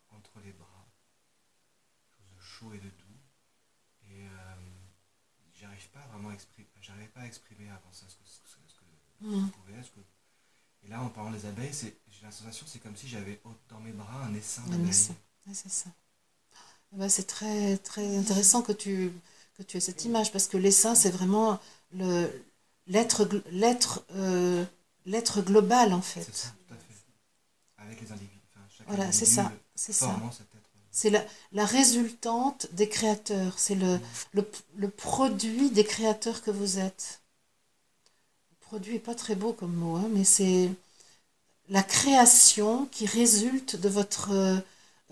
[0.09, 0.87] entre les bras,
[2.05, 3.02] quelque chose de chaud et de doux.
[5.83, 8.75] J'arrive pas vraiment à exprimer, j'arrivais pas à exprimer avant ça ce que, ce ce
[8.75, 8.83] que
[9.21, 9.47] Mhm.
[9.47, 9.83] ça pouvait.
[9.83, 9.99] Ce que...
[10.85, 13.79] Et là, en parlant des abeilles, c'est, j'ai la sensation, c'est comme si j'avais dans
[13.79, 15.15] mes bras un essaim d'abeilles.
[15.47, 15.89] Ouais, c'est ça.
[16.93, 19.11] Eh ben, c'est très, très intéressant que tu,
[19.57, 21.59] que tu aies cette image parce que l'essaim, c'est vraiment
[21.93, 22.29] le,
[22.87, 24.63] l'être, l'être, euh,
[25.05, 26.23] l'être global en fait.
[26.23, 26.93] C'est ça, tout à fait.
[27.77, 28.39] Avec les individus.
[28.55, 30.15] Enfin, Voilà, c'est ça, euh, c'est ça.
[30.31, 30.47] cet.
[30.93, 33.99] C'est la, la résultante des créateurs, c'est le,
[34.31, 37.21] le, le produit des créateurs que vous êtes.
[38.61, 40.71] Produit n'est pas très beau comme mot, hein, mais c'est
[41.69, 44.57] la création qui résulte de votre euh,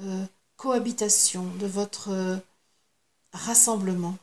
[0.01, 0.25] euh,
[0.57, 2.37] cohabitation, de votre euh,
[3.33, 4.17] rassemblement.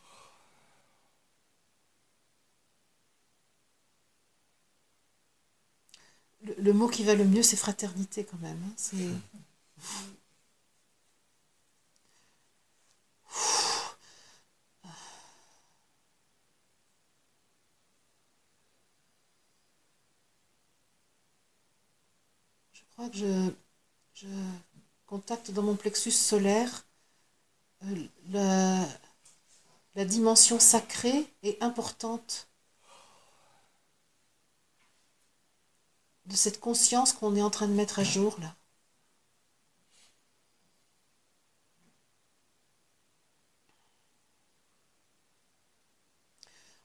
[6.43, 8.59] Le, le mot qui va le mieux, c'est fraternité quand même.
[8.67, 8.75] hein,
[22.99, 23.51] crois que je,
[24.15, 24.27] je
[25.07, 26.87] contacte dans mon plexus solaire
[27.85, 28.87] euh, la,
[29.97, 32.49] la dimension sacrée et importante
[36.27, 38.55] de cette conscience qu'on est en train de mettre à jour là.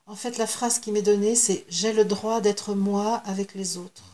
[0.05, 3.75] En fait, la phrase qui m'est donnée, c'est J'ai le droit d'être moi avec les
[3.75, 4.12] autres.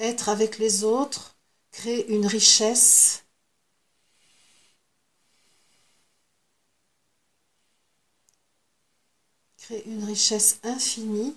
[0.00, 1.36] Être avec les autres
[1.70, 3.22] crée une richesse
[9.58, 11.36] crée une richesse infinie,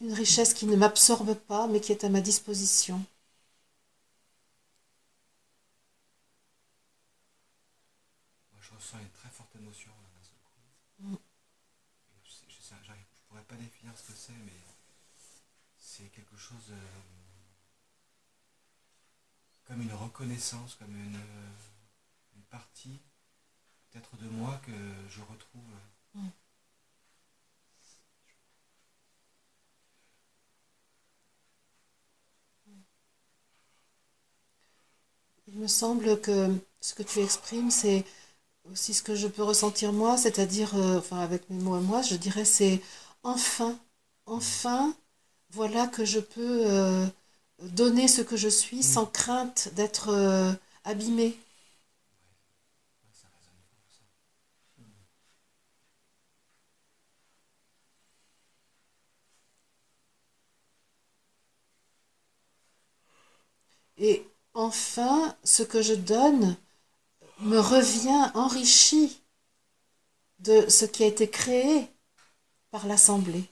[0.00, 3.04] une richesse qui ne m'absorbe pas mais qui est à ma disposition.
[8.52, 11.14] Moi, je ressens une très forte émotion là, d'un seul coup.
[11.14, 11.14] Mm.
[11.14, 14.52] Et Je, sais- je, sais- j'arrive- je pourrais pas définir ce que c'est, mais
[15.78, 16.76] c'est quelque chose euh,
[19.76, 22.98] comme une reconnaissance, comme une, euh, une partie
[23.90, 24.72] peut-être de moi que
[25.10, 25.62] je retrouve.
[26.14, 26.28] Mm.
[35.48, 38.04] Il me semble que ce que tu exprimes, c'est
[38.72, 42.00] aussi ce que je peux ressentir moi, c'est-à-dire, euh, enfin avec mes mots à moi,
[42.02, 42.82] je dirais c'est
[43.22, 43.78] enfin,
[44.24, 44.94] enfin,
[45.50, 47.06] voilà que je peux euh,
[47.62, 50.52] donner ce que je suis sans crainte d'être euh,
[50.84, 51.36] abîmée.
[53.02, 54.04] Ouais, ça résonne fort, ça.
[63.98, 66.56] Et enfin, ce que je donne
[67.40, 69.22] me revient enrichi
[70.38, 71.88] de ce qui a été créé
[72.70, 73.44] par l'Assemblée.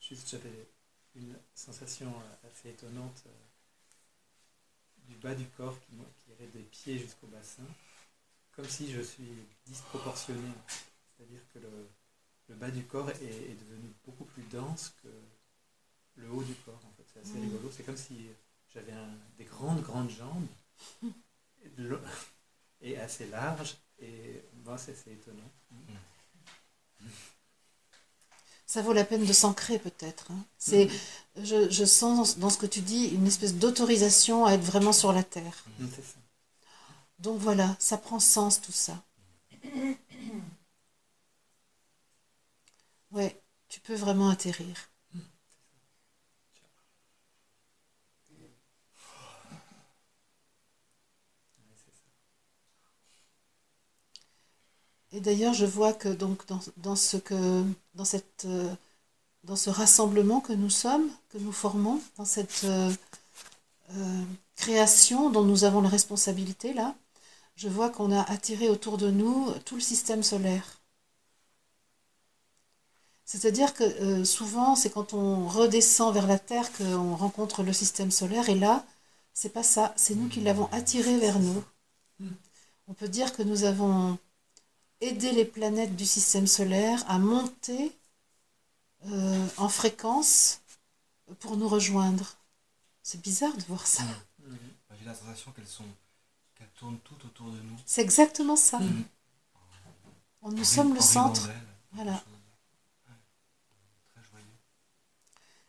[0.00, 0.68] Juste, j'avais
[1.14, 1.34] une
[1.92, 3.30] sensation euh, assez étonnante euh,
[5.08, 5.96] du bas du corps qui,
[6.32, 7.64] irait des pieds jusqu'au bassin.
[8.52, 9.32] comme si je suis
[9.66, 10.52] disproportionné.
[11.16, 11.88] C'est-à-dire que le,
[12.48, 15.08] le bas du corps est, est devenu beaucoup plus dense que
[16.16, 16.80] le haut du corps.
[16.84, 17.04] En fait.
[17.12, 17.42] C'est assez Mm.
[17.42, 17.70] rigolo.
[17.70, 18.26] C'est comme si
[18.72, 20.46] j'avais un- des grandes, grandes jambes
[22.80, 23.76] et, assez larges.
[23.98, 25.50] Et moi, c'est c'est étonnant.
[28.72, 30.28] Ça vaut la peine de s'ancrer peut-être.
[30.30, 30.38] hein.
[30.56, 30.88] C'est,
[31.36, 35.12] je, je sens dans ce que tu dis une espèce d'autorisation à être vraiment sur
[35.12, 35.66] la terre.
[35.78, 36.00] Mm, ça.
[37.18, 39.02] Donc voilà, ça prend sens tout ça.
[43.12, 44.90] Ouais, tu peux vraiment atterrir.
[55.12, 57.64] Et d'ailleurs, je vois que donc dans, dans ce que
[58.44, 58.74] euh,
[59.44, 62.92] dans ce rassemblement que nous sommes, que nous formons, dans cette euh,
[63.96, 64.22] euh,
[64.56, 66.94] création dont nous avons la responsabilité là,
[67.56, 70.80] je vois qu'on a attiré autour de nous tout le système solaire.
[73.24, 78.48] C'est-à-dire que souvent, c'est quand on redescend vers la Terre qu'on rencontre le système solaire,
[78.48, 78.84] et là,
[79.32, 81.62] c'est pas ça, c'est nous qui l'avons attiré vers nous.
[82.88, 84.18] On peut dire que nous avons
[85.02, 87.92] aider les planètes du système solaire à monter
[89.06, 90.60] euh, en fréquence
[91.40, 92.36] pour nous rejoindre.
[93.02, 94.04] C'est bizarre de voir ça.
[94.98, 95.84] J'ai la sensation qu'elles sont
[96.54, 97.76] qu'elles tournent toutes autour de nous.
[97.84, 98.78] C'est exactement ça.
[100.42, 101.50] On- Nous En sommes le en centre.
[101.92, 102.22] Voilà.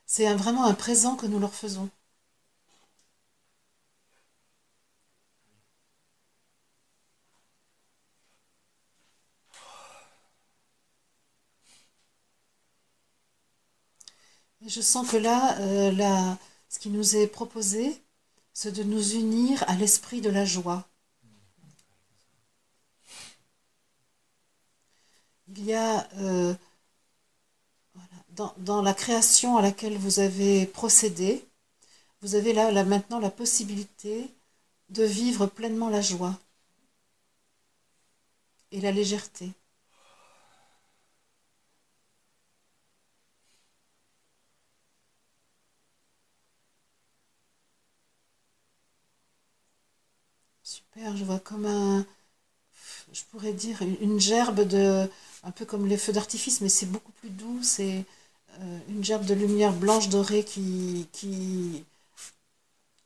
[0.05, 1.89] C'est vraiment un présent que nous leur faisons.
[14.67, 16.35] Je sens que là, euh,
[16.69, 18.01] ce qui nous est proposé,
[18.53, 20.87] c'est de nous unir à l'esprit de la joie.
[25.49, 26.53] Il y a euh,
[28.29, 31.45] dans, la création à laquelle vous avez procédé,
[32.21, 34.29] vous avez là maintenant la possibilité
[34.89, 36.39] de vivre pleinement la joie
[38.71, 39.51] et la légèreté.
[51.15, 52.05] Je vois comme un,
[53.11, 55.09] je pourrais dire une, gerbe de,
[55.43, 57.61] un peu comme les feux d'artifice, mais c'est beaucoup plus doux.
[57.61, 58.05] C'est
[58.59, 61.83] euh, une gerbe de lumière blanche dorée qui, qui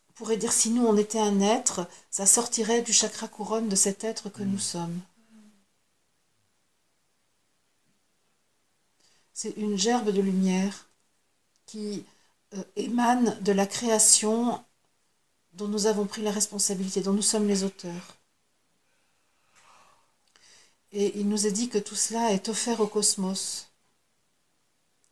[0.10, 3.76] on pourrait dire si nous on était un être, ça sortirait du chakra couronne de
[3.76, 5.00] cet être que nous sommes.
[9.34, 10.88] C'est une gerbe de lumière
[11.66, 12.06] qui
[12.56, 14.64] euh, émane de la création
[15.58, 18.16] dont nous avons pris la responsabilité, dont nous sommes les auteurs.
[20.92, 23.68] Et il nous est dit que tout cela est offert au cosmos.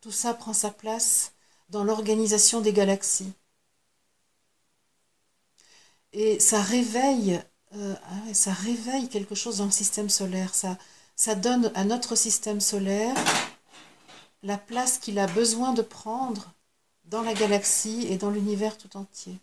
[0.01, 1.33] Tout ça prend sa place
[1.69, 3.33] dans l'organisation des galaxies.
[6.13, 7.41] Et ça réveille,
[7.73, 10.53] euh, ah quelque chose dans le système solaire.
[10.53, 13.15] Ça donne à notre système solaire
[14.43, 16.53] la place qu'il a besoin de prendre
[17.05, 19.39] dans la galaxie et dans l'univers tout entier.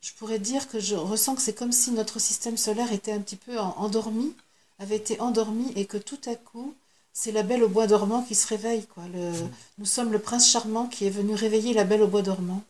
[0.00, 3.20] Je pourrais dire que je ressens que c'est comme si notre système solaire était un
[3.20, 4.34] petit peu en- endormi,
[4.80, 6.74] avait été endormi et que tout à coup,
[7.12, 8.86] c'est la belle au bois dormant qui se réveille.
[8.86, 9.06] Quoi.
[9.08, 9.30] Le,
[9.78, 12.62] nous sommes le prince charmant qui est venu réveiller la belle au bois dormant.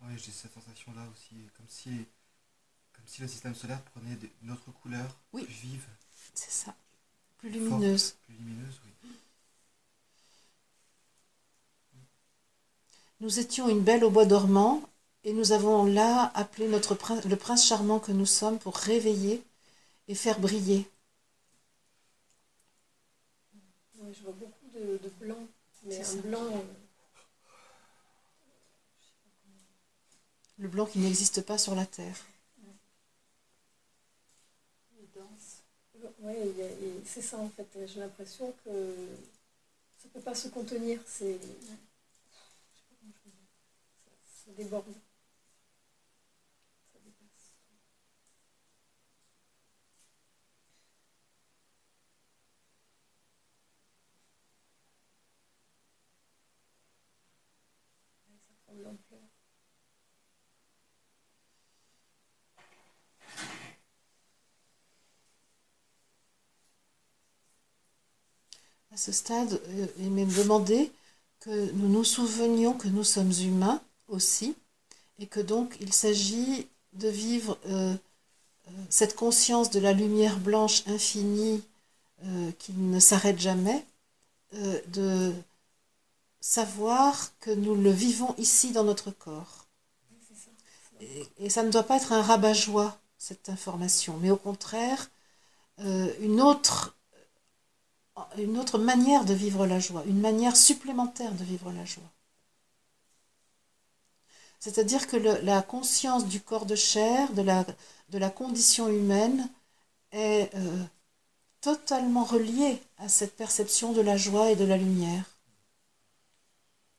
[0.00, 2.06] Ouais, j'ai cette sensation-là aussi, comme si,
[2.94, 5.44] comme si le système solaire prenait une autre couleur Oui.
[5.44, 5.86] plus vive,
[6.34, 6.74] C'est ça.
[7.38, 8.16] Plus lumineuse.
[8.24, 8.92] plus lumineuse, oui.
[13.20, 14.80] Nous étions une belle au bois dormant
[15.22, 19.42] et nous avons là appelé notre prince, le prince charmant que nous sommes pour réveiller
[20.08, 20.88] et faire briller.
[23.98, 25.46] Ouais, je vois beaucoup de, de blanc,
[25.84, 26.18] mais un ça.
[26.22, 26.44] blanc.
[26.44, 26.62] euh,
[30.58, 32.26] Le blanc qui n'existe pas sur la terre.
[35.14, 35.62] Danse.
[36.28, 37.66] Et c'est ça en fait.
[37.86, 38.70] J'ai l'impression que
[39.98, 41.00] ça peut pas se contenir.
[41.06, 41.32] C'est.
[41.32, 43.48] je sais pas comment je peux dire.
[44.46, 44.92] Ça, déborde.
[46.92, 47.52] Ça dépasse.
[58.46, 59.20] Ça prend de l'ampleur.
[68.92, 70.92] À ce stade, euh, il m'est demandé
[71.40, 74.54] que nous nous souvenions que nous sommes humains aussi,
[75.18, 77.94] Et que donc il s'agit de vivre euh,
[78.68, 81.62] euh, cette conscience de la lumière blanche infinie
[82.24, 83.84] euh, qui ne s'arrête jamais,
[84.88, 85.34] de
[86.40, 89.66] savoir que nous le vivons ici dans notre corps.
[91.38, 95.10] Et, ça ne doit pas être un rabat-joie, cette information, mais au contraire,
[95.78, 96.94] une autre
[98.78, 102.10] manière de vivre la joie, une manière supplémentaire de vivre la joie.
[104.58, 107.42] C'est-à-dire que la conscience du corps de chair, de
[108.18, 109.48] la, condition humaine,
[110.12, 110.82] est euh,
[111.60, 115.24] totalement reliée à cette perception de la joie et de la lumière.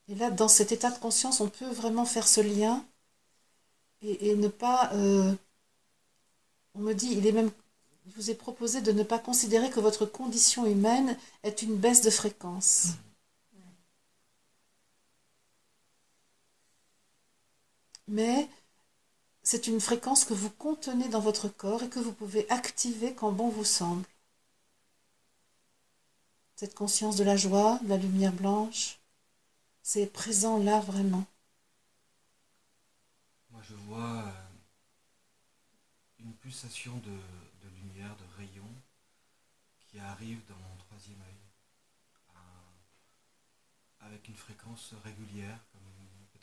[0.07, 2.85] Et là, dans cet état de conscience, on peut vraiment faire ce lien
[4.01, 4.91] et, et ne pas...
[4.93, 5.33] euh,
[6.75, 7.51] on me dit, il est même...
[8.05, 12.01] Il vous est proposé de ne pas considérer que votre condition humaine est une baisse
[12.01, 12.93] de fréquence.
[18.07, 18.49] Mais
[19.43, 23.31] c'est une fréquence que vous contenez dans votre corps et que vous pouvez activer quand
[23.31, 24.05] bon vous semble.
[26.55, 28.99] Cette conscience de la joie, de la lumière blanche,
[29.83, 31.25] c'est présent là vraiment.
[33.51, 34.31] Moi, je vois euh,
[36.19, 38.75] une pulsation de, lumière, de rayons
[39.79, 41.47] qui arrive dans mon troisième œil,
[44.01, 45.59] avec une fréquence régulière,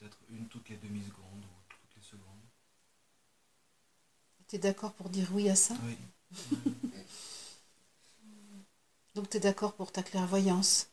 [0.05, 2.43] peut-être une toutes les demi-secondes ou toutes les secondes.
[4.49, 5.75] Tu es d'accord pour dire oui à ça?
[5.83, 5.97] Oui,
[9.15, 10.91] Donc tu es d'accord pour ta clairvoyance?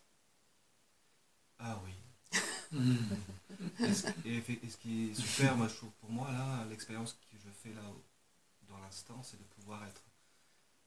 [1.60, 1.94] Ah oui.
[3.84, 6.66] Et ce, et effe- et ce qui est super, moi je trouve pour moi là,
[6.70, 7.82] l'expérience que je fais là
[8.70, 10.04] dans l'instant, c'est de pouvoir être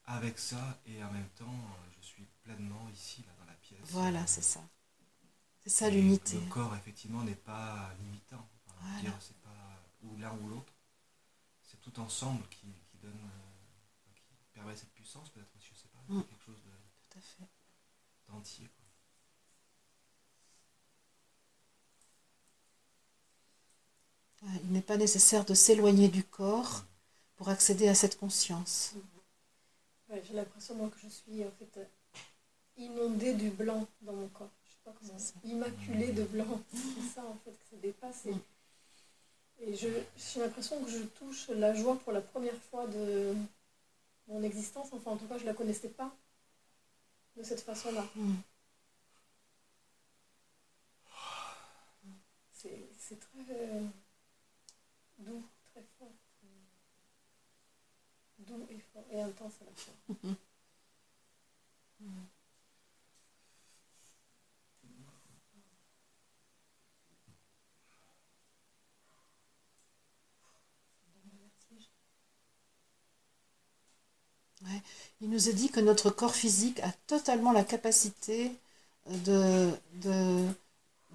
[0.06, 1.60] avec ça et en même temps,
[1.98, 3.78] je suis pleinement ici là dans la pièce.
[3.92, 4.60] Voilà, c'est ça.
[5.64, 6.38] C'est ça l'unité.
[6.38, 8.46] Le corps effectivement n'est pas limitant.
[8.80, 9.00] Voilà.
[9.00, 10.72] dire, c'est pas ou l'un ou l'autre.
[11.62, 15.48] C'est tout ensemble qui, qui donne, euh, qui permet cette puissance peut-être.
[15.58, 16.22] Je sais pas, Mm.
[16.22, 16.70] quelque chose de-
[17.10, 17.48] Tout à fait.
[18.28, 18.68] d'entier.
[18.76, 18.84] quoi.
[24.48, 26.84] Ouais, Il n'est pas nécessaire de s'éloigner du corps
[27.36, 28.94] pour accéder à cette conscience.
[30.08, 31.84] Ouais, J'ai l'impression moi que je suis en fait euh,
[32.76, 34.50] inondée du blanc dans mon corps.
[34.84, 35.18] Pas comment.
[35.44, 36.60] Immaculée de blanc.
[36.72, 38.26] C'est ça en fait que ça dépasse.
[39.60, 40.06] Et, j'ai
[40.36, 43.34] l'impression que je touche la joie pour la première fois de
[44.28, 44.88] mon existence.
[44.92, 46.14] Enfin en tout cas je la connaissais pas
[47.36, 48.04] de cette façon-là.
[48.14, 48.34] Mm.
[53.06, 53.84] C'est très euh,
[55.18, 56.12] doux, très fort.
[58.38, 60.32] Doux et fort et intense à la fois.
[75.20, 78.52] Il nous est dit que notre corps physique a totalement la capacité
[79.08, 79.70] de-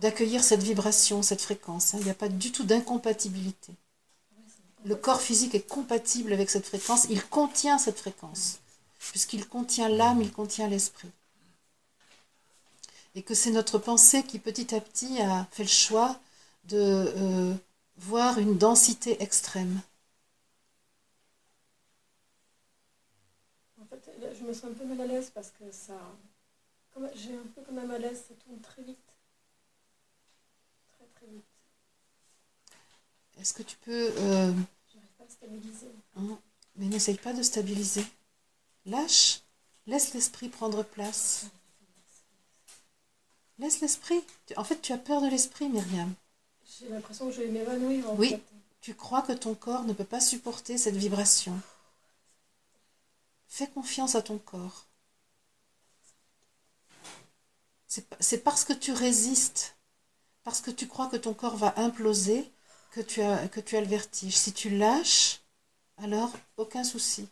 [0.02, 1.94] d'accueillir cette vibration, cette fréquence.
[1.94, 1.98] hein.
[2.00, 3.74] Il n'y a pas du tout d'incompatibilité.
[4.86, 8.60] Le corps physique est compatible avec cette fréquence, il contient cette fréquence,
[9.12, 11.10] puisqu'il contient l'âme, il contient l'esprit.
[13.16, 16.20] Et que c'est notre pensée qui petit à petit a fait le choix
[16.66, 17.54] de euh,
[17.98, 19.82] voir une densité extrême.
[23.82, 26.00] En fait, là, je me sens un peu mal à l'aise parce que ça.
[27.16, 28.98] J'ai un peu comme un malaise, ça tourne très vite.
[30.98, 31.44] Très très vite.
[33.40, 34.12] Est-ce que tu peux...
[34.18, 34.52] euh,
[34.92, 35.88] J'arrive pas à stabiliser.
[36.18, 36.38] Hein,
[36.76, 38.04] Mais n'essaye pas de stabiliser.
[38.86, 39.42] Lâche.
[39.88, 41.46] Laisse l'esprit prendre place.
[43.60, 44.22] Laisse l'esprit.
[44.58, 46.14] En fait, tu as peur de l'esprit, Myriam.
[46.80, 48.30] J'ai l'impression que je vais m'évanouir Oui.
[48.30, 48.42] fait.
[48.82, 51.60] Tu crois que ton corps ne peut pas supporter cette vibration.
[53.50, 54.88] Fais confiance à ton corps.
[57.88, 59.76] C'est pa- C'est parce que tu résistes,
[60.44, 62.52] parce que tu crois que ton corps va imploser,
[62.92, 63.48] que tu as,
[63.82, 64.36] le vertige.
[64.38, 65.42] Si tu lâches,
[65.98, 67.28] alors aucun souci.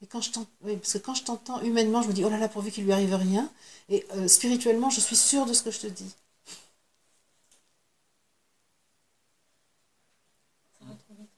[0.00, 0.30] Et quand je
[0.78, 2.92] parce que quand je t'entends humainement, je me dis oh là là, pourvu qu'il lui
[2.92, 3.50] arrive rien.
[3.90, 6.14] Et euh, spirituellement, je suis sûre de ce que je te dis.
[10.78, 11.30] Ça va trop vite.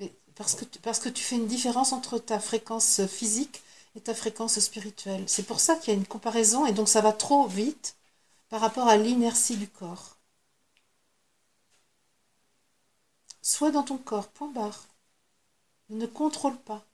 [0.00, 3.60] Mais parce, que tu, fais une différence entre ta fréquence physique
[3.96, 5.24] et ta fréquence spirituelle.
[5.26, 7.96] C'est pour ça qu'il y a une comparaison et donc ça va trop vite
[8.48, 10.16] par rapport à l'inertie du corps.
[13.42, 14.86] Sois dans ton corps, point barre.
[15.90, 16.84] Ne contrôle pas.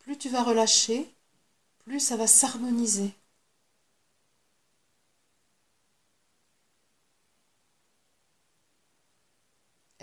[0.00, 1.08] Plus tu vas relâcher,
[1.84, 3.14] plus ça va s'harmoniser.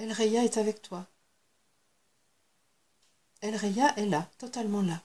[0.02, 1.06] El Reya est avec toi.
[3.42, 5.04] El Reya est là, totalement là.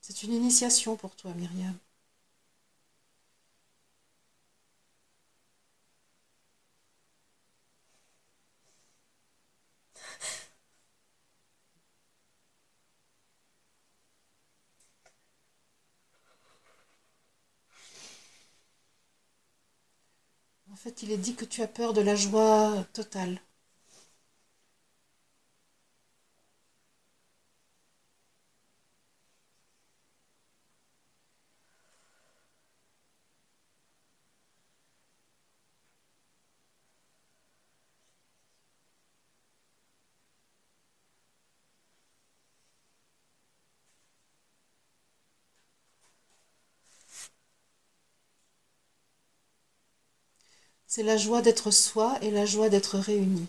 [0.00, 1.76] C'est une initiation pour toi, Myriam.
[20.72, 23.38] En fait, il est dit que tu as peur de la joie totale.
[50.90, 53.46] C'est la joie d'être soi et la joie d'être réunis.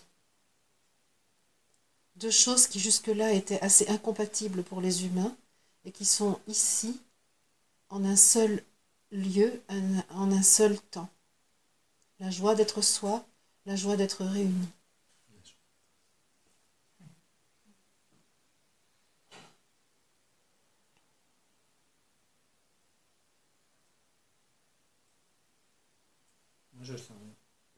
[2.16, 5.34] Deux choses qui jusque-là étaient assez incompatibles pour les humains
[5.86, 7.00] et qui sont ici
[7.88, 8.62] en un seul
[9.10, 9.62] lieu,
[10.10, 11.08] en un seul temps.
[12.18, 13.24] La joie d'être soi,
[13.64, 14.68] la joie d'être réunis.
[26.80, 27.16] Moi, je sens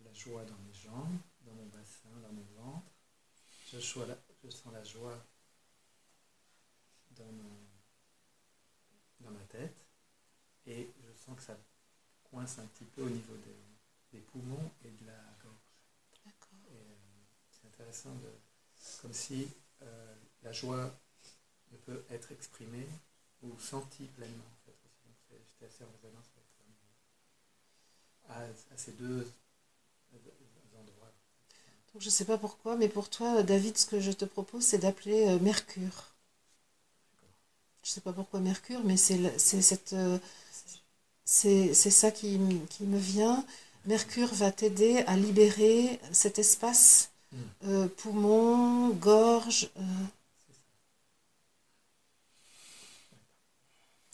[0.04, 2.86] la joie dans mes jambes, dans mon bassin, dans mon ventre.
[3.72, 5.18] Je, sens la, je sens la joie
[7.16, 7.24] dans,
[9.20, 9.76] dans ma tête.
[10.66, 11.56] Et je sens que ça
[12.30, 15.56] coince un petit peu au niveau des, des poumons et de la gorge.
[16.24, 16.58] D'accord.
[16.70, 16.94] Euh,
[17.50, 18.30] c'est intéressant, de,
[19.00, 19.48] comme si
[19.82, 20.94] euh, la joie
[21.72, 22.86] ne peut être exprimée
[23.42, 24.44] ou sentie pleinement.
[24.44, 25.02] En fait, aussi.
[25.06, 26.26] Donc, j'étais assez en résonance
[28.28, 29.30] avec à ces deux
[30.74, 31.12] endroits.
[31.94, 34.62] Donc je ne sais pas pourquoi, mais pour toi, David, ce que je te propose,
[34.62, 36.12] c'est d'appeler euh, Mercure.
[37.84, 40.18] Je ne sais pas pourquoi Mercure, mais c'est cette, euh,
[41.24, 42.38] c'est ça qui,
[42.70, 43.44] qui me vient.
[43.86, 47.38] Mercure va t'aider à libérer cet espace Mm.
[47.68, 49.70] euh, poumon, gorge.
[49.78, 49.82] euh.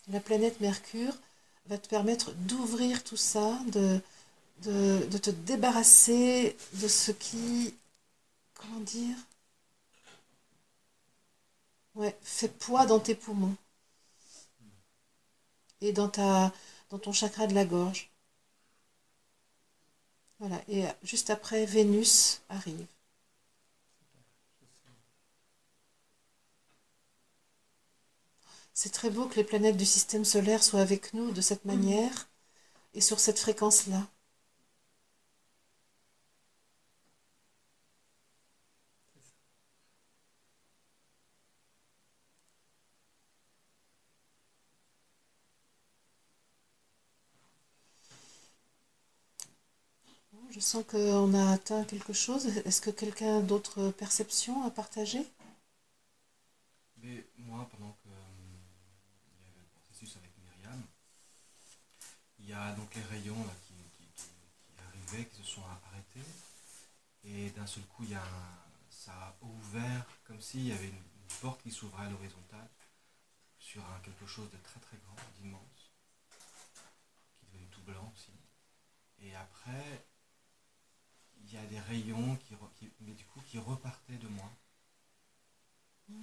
[0.09, 1.15] La planète Mercure
[1.67, 4.01] va te permettre d'ouvrir tout ça, de,
[4.63, 7.75] de, de te débarrasser de ce qui,
[8.55, 9.17] comment dire,
[11.95, 13.55] ouais, fait poids dans tes poumons
[15.81, 16.53] et dans, ta,
[16.91, 18.13] dans ton chakra de la gorge.
[20.41, 22.87] Voilà, et juste après, Vénus arrive.
[28.73, 32.31] C'est très beau que les planètes du système solaire soient avec nous de cette manière
[32.95, 34.07] et sur cette fréquence-là.
[50.33, 52.49] Bon, Je sens qu'on a atteint quelque chose.
[52.65, 55.25] Est-ce que quelqu'un a d'autres perceptions à partager?
[56.97, 58.59] Mais moi, pendant que euh,
[59.39, 60.83] il y avait le processus avec Myriam,
[62.41, 66.27] il y a donc les rayons là, qui, qui- qui- arrivaient, qui se sont arrêtés.
[67.25, 68.25] Et d'un seul coup, il y a
[68.91, 72.69] ça a ouvert comme s'il y avait une, une porte qui s'ouvrait à l'horizontale
[73.59, 75.93] sur un, quelque chose de très très grand, d'immense,
[77.39, 78.33] qui est devenu tout blanc aussi.
[79.21, 80.08] Et après,
[81.49, 82.55] il y a des rayons qui,
[83.01, 84.51] mais du coup, qui repartaient de moi.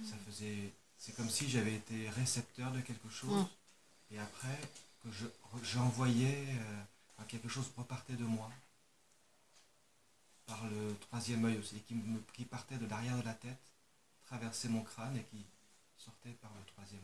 [0.04, 0.72] Ça faisait.
[0.98, 3.44] C'est comme si j'avais été récepteur de quelque chose.
[3.44, 4.14] Mm.
[4.14, 4.58] Et après,
[5.02, 5.26] que je,
[5.62, 6.46] j'envoyais.
[6.48, 6.82] euh,
[7.28, 8.50] quelque chose repartait de moi.
[10.46, 11.80] Par le troisième œil aussi.
[11.80, 13.58] Qui, me, qui partait de l'arrière de la tête,
[14.26, 15.44] traversait mon crâne et qui
[15.96, 17.02] sortait par le troisième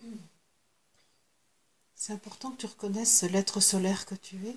[0.00, 0.10] œil.
[2.08, 4.56] C'est important que tu reconnaisses l'être solaire que tu es.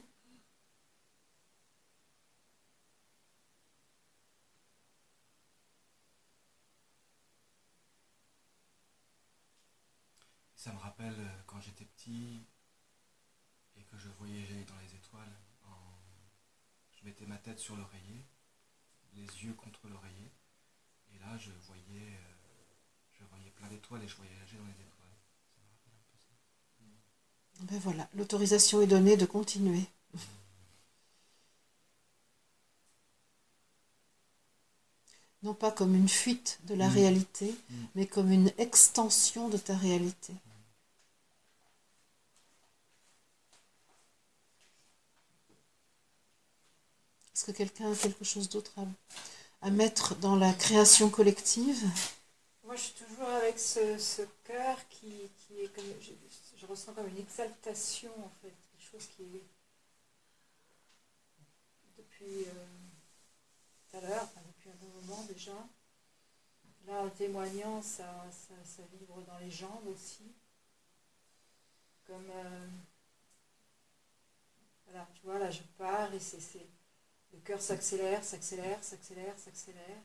[10.56, 12.40] Ça me rappelle euh, quand j'étais petit
[13.76, 15.36] et que je voyageais dans les étoiles.
[16.94, 18.26] Je mettais ma tête sur l'oreiller,
[19.12, 20.32] les yeux contre l'oreiller,
[21.14, 22.34] et là je voyais, euh,
[23.12, 25.18] je voyais plein d'étoiles et je voyageais dans les étoiles.
[25.54, 26.32] Ça me rappelle un peu ça.
[27.60, 29.86] Ben voilà, l'autorisation est donnée de continuer.
[35.44, 36.94] Non pas comme une fuite de la Mm.
[36.94, 37.86] réalité, Mm.
[37.96, 40.34] mais comme une extension de ta réalité.
[47.36, 48.86] Est-ce que quelqu'un a quelque chose d'autre à,
[49.68, 51.84] à mettre dans la création collective?
[52.64, 55.84] Moi, je suis toujours avec ce, ce cœur qui, qui est comme.
[56.62, 58.54] Je, ressens comme une exaltation, en fait.
[58.72, 59.44] Quelque chose qui est.
[61.98, 62.66] Depuis euh,
[63.90, 65.56] tout à l'heure, depuis un bon moment déjà.
[66.86, 70.32] Là, en témoignant, ça, ça, ça vibre dans les jambes aussi.
[72.06, 72.30] Comme.
[72.30, 72.68] euh,
[74.86, 76.68] voilà, tu vois, là, je pars et c'est-
[77.34, 80.04] Le cœur s'accélère, s'accélère, s'accélère, s'accélère.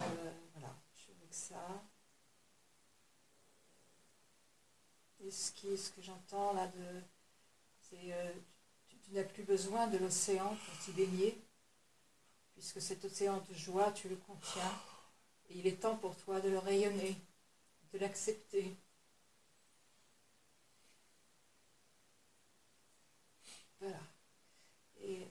[0.00, 1.82] Euh, voilà, je suis avec ça.
[5.24, 7.00] Et ce, qui, ce que j'entends là, de,
[7.80, 8.32] c'est euh,
[8.88, 11.40] tu, n'as plus besoin de l'océan pour t'y baigner,
[12.54, 14.80] puisque cet océan de joie, tu le contiens.
[15.50, 17.16] Et il est temps pour toi de le rayonner,
[17.92, 18.74] de l'accepter.
[23.80, 24.00] Voilà.
[25.02, 25.30] Et, et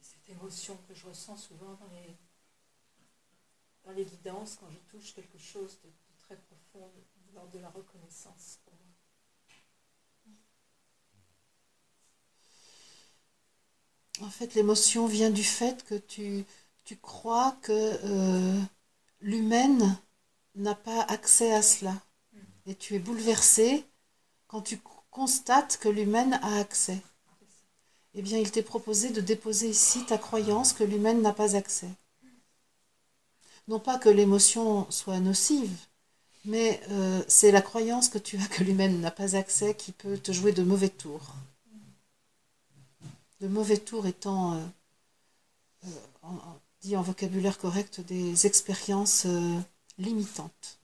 [0.00, 2.16] cette émotion que je ressens souvent dans les,
[3.84, 5.90] dans les guidances quand je touche quelque chose de
[6.26, 6.90] très profond,
[7.28, 8.74] de l'ordre de la reconnaissance pour
[14.20, 14.26] moi.
[14.26, 16.44] En fait, l'émotion vient du fait que tu,
[16.84, 18.60] tu crois que euh,
[19.20, 19.98] l'humaine
[20.54, 21.94] n'a pas accès à cela.
[22.66, 23.84] Et tu es bouleversé
[24.46, 24.78] quand tu
[25.10, 27.02] constates que l'humaine a accès.
[28.14, 31.90] Eh bien, il t'est proposé de déposer ici ta croyance que l'humaine n'a pas accès.
[33.66, 35.74] Non pas que l'émotion soit nocive,
[36.44, 40.18] mais euh, c'est la croyance que tu as que l'humaine n'a pas accès qui peut
[40.18, 41.34] te jouer de mauvais tours.
[43.40, 45.88] De mauvais tours étant, euh,
[46.24, 46.28] euh,
[46.82, 49.26] dit en vocabulaire correct, des expériences
[49.98, 50.78] limitantes.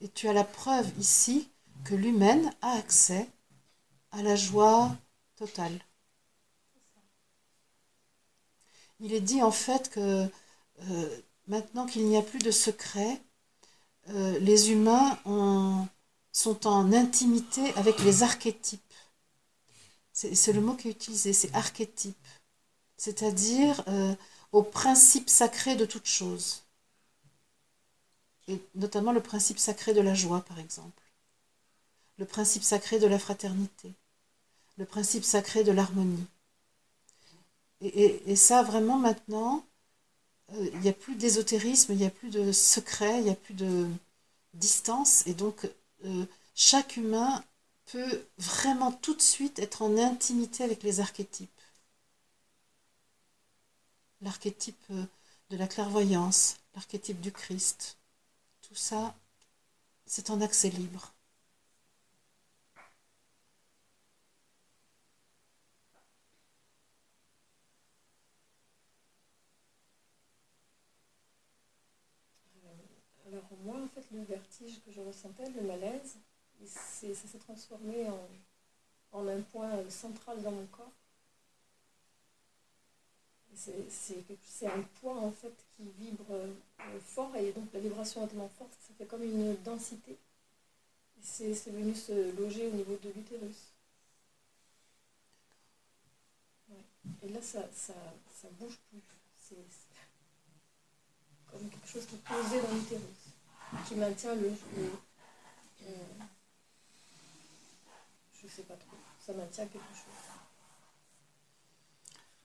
[0.00, 1.48] Et tu as la preuve ici
[1.84, 3.28] que l'humaine a accès
[4.12, 4.96] à la joie
[5.36, 5.78] totale.
[9.00, 10.28] Il est dit en fait que
[10.82, 13.20] euh, maintenant qu'il n'y a plus de secret,
[14.10, 15.86] euh, les humains ont-
[16.32, 18.82] sont en intimité avec les archétypes.
[20.12, 22.26] C'est c'est le mot qui est utilisé, c'est archétype.
[22.96, 24.14] C'est-à-dire euh,
[24.52, 26.62] au principe sacré de toute chose.
[28.48, 31.04] Et notamment le principe sacré de la joie, par exemple.
[32.18, 33.94] Le principe sacré de la fraternité.
[34.76, 36.26] Le principe sacré de l'harmonie.
[37.80, 39.64] Et, ça, vraiment, maintenant,
[40.52, 43.34] euh, il n'y a plus d'ésotérisme, il n'y a plus de secret, il n'y a
[43.36, 43.88] plus de
[44.54, 45.26] distance.
[45.26, 45.68] Et donc,
[46.04, 47.44] euh, chaque humain
[47.86, 51.50] peut vraiment tout de suite être en intimité avec les archétypes.
[54.20, 55.04] L'archétype euh,
[55.50, 57.96] de la clairvoyance, l'archétype du Christ.
[58.62, 59.14] Tout ça,
[60.06, 61.12] c'est en accès libre.
[73.30, 76.16] Alors moi, en le vertige que je ressentais, le malaise,
[76.66, 78.06] s'est- ça s'est transformé
[79.12, 80.92] en, un point central dans mon corps.
[83.52, 83.56] Et
[83.90, 86.52] C'est un point en fait qui vibre euh,
[87.04, 90.16] fort et donc la vibration est tellement forte que ça fait comme une densité.
[91.36, 93.74] Et c'est venu se loger au niveau de l'utérus.
[97.22, 97.94] Et là, ça, ça,
[98.32, 99.00] ça bouge plus.
[99.40, 99.56] C'est
[101.50, 103.17] comme quelque chose qui est posé dans l'utérus,
[103.86, 104.48] qui maintient le.
[104.76, 104.92] le
[105.82, 105.92] euh,
[108.42, 108.96] je sais pas trop.
[109.24, 110.04] Ça maintient quelque chose.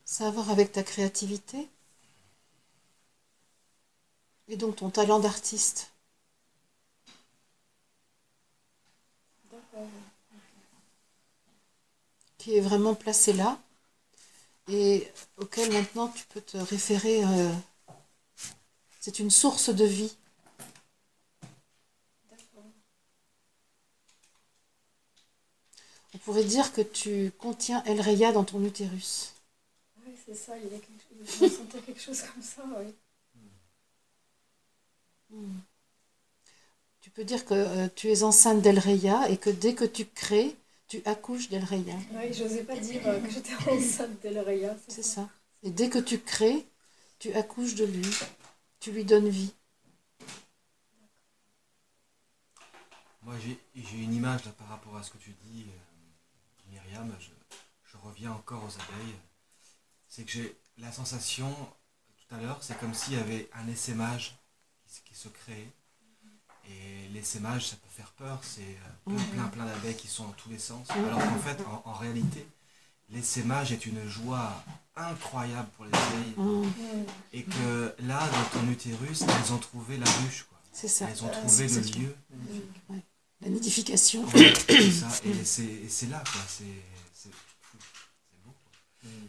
[0.06, 1.70] Ça a à voir avec ta créativité
[4.48, 5.92] et donc ton talent d'artiste.
[9.52, 9.88] D'accord.
[12.44, 13.58] qui est vraiment placé là
[14.68, 15.08] et
[15.38, 17.24] auquel maintenant tu peux te référer.
[17.24, 17.54] euh,
[19.00, 20.14] c'est une source de vie.
[22.30, 22.70] D'accord.
[26.24, 29.34] On pourrait dire que tu contiens El Reya dans ton utérus.
[30.06, 30.54] Oui, c'est ça.
[30.58, 31.40] Il y a quelque chose.
[31.40, 32.94] Je ressentais quelque chose comme ça, oui.
[35.30, 35.60] Hmm.
[37.02, 40.06] Tu peux dire que euh, tu es enceinte d'El Reya et que dès que tu
[40.06, 40.56] crées,
[40.88, 41.96] tu accouches d'El Reya.
[42.14, 44.78] Oui, j'osais pas dire euh, que j'étais enceinte d'Elreya.
[44.88, 45.28] C'est ça.
[45.64, 46.66] Et dès que tu crées,
[47.20, 48.08] tu accouches de lui.
[48.80, 49.52] Tu lui donnes vie.
[53.24, 55.93] Moi, j'ai j'ai une image là par rapport à ce que tu dis, euh,
[57.02, 57.16] Myriam.
[57.20, 57.30] Je,
[57.92, 59.16] je reviens encore aux abeilles.
[60.08, 61.50] C'est que j'ai la sensation,
[62.18, 64.36] tout à l'heure, c'est comme s'il y avait un essaimage
[64.86, 65.70] qui, se- qui se créait.
[67.14, 70.50] l'essaimage, ça peut faire peur, c'est euh, plein, plein, plein d'abeilles qui sont dans tous
[70.50, 70.90] les sens.
[70.92, 72.48] Alors qu'en fait, en, en réalité,
[73.10, 74.64] l'essaimage est une joie
[74.96, 76.34] incroyable pour les abeilles.
[77.34, 80.60] Et que là, dans ton utérus, elles ont trouvé la ruche, quoi.
[80.72, 81.08] C'est ça.
[81.10, 82.16] Elles ont trouvé le lieu.
[82.32, 83.06] Magnifique.
[83.44, 84.24] La nidification.
[84.36, 85.08] Ouais, c'est ça.
[85.26, 86.42] Et c'est là, quoi.
[86.48, 86.64] C'est
[87.14, 87.78] c'est fou.
[88.32, 89.10] C'est beau, quoi.
[89.10, 89.28] Mm.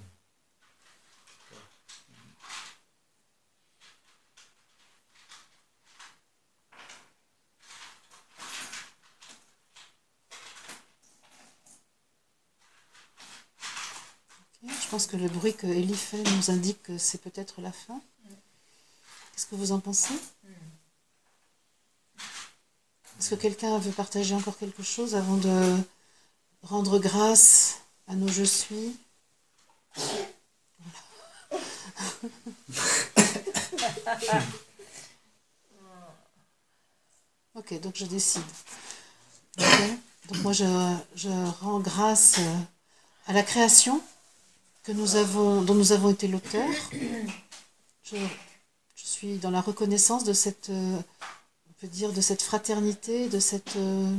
[14.62, 18.00] Je pense que le bruit que Ellie fait nous indique que c'est peut-être la fin.
[19.32, 20.14] Qu'est-ce que vous en pensez?
[23.24, 25.78] Est-ce que quelqu'un veut partager encore quelque chose avant de
[26.62, 28.94] rendre grâce à nos je suis?
[37.54, 38.42] Ok, donc je décide.
[39.56, 42.40] Donc moi je, rends grâce
[43.26, 44.02] à la création
[44.82, 46.68] que nous avons, dont nous avons été l'auteur.
[48.02, 50.98] Je, je suis dans la reconnaissance de cette, euh,
[51.86, 54.16] dire, de cette fraternité, de cette euh,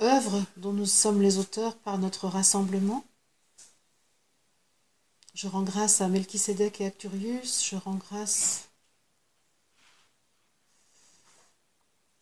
[0.00, 3.04] œuvre dont nous sommes les auteurs par notre rassemblement.
[5.34, 8.68] Je rends grâce à Melchisédek et Acturius, je rends grâce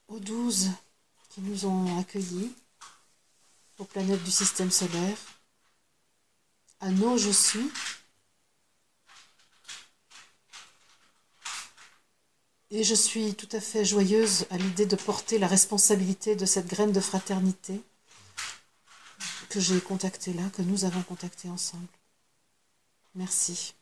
[0.08, 0.70] aux douze
[1.30, 2.54] qui nous ont accueillis,
[3.78, 5.18] aux planètes du système solaire,
[6.80, 7.70] à nos je suis,
[12.70, 16.66] et je suis tout à fait joyeuse à l'idée de porter la responsabilité de cette
[16.66, 17.80] graine de fraternité
[19.48, 21.86] que j'ai contactée là, que nous avons contactée ensemble.
[23.14, 23.74] Merci.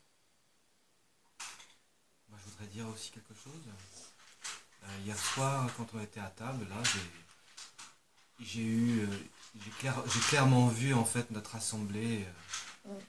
[2.29, 3.61] Moi, je voudrais dire aussi quelque chose.
[4.83, 6.81] Euh, hier soir, quand on était à table, là,
[8.39, 9.07] j'ai, eu, euh,
[9.61, 12.25] j'ai, clair- j'ai clairement vu en fait notre assemblée
[12.87, 12.99] euh,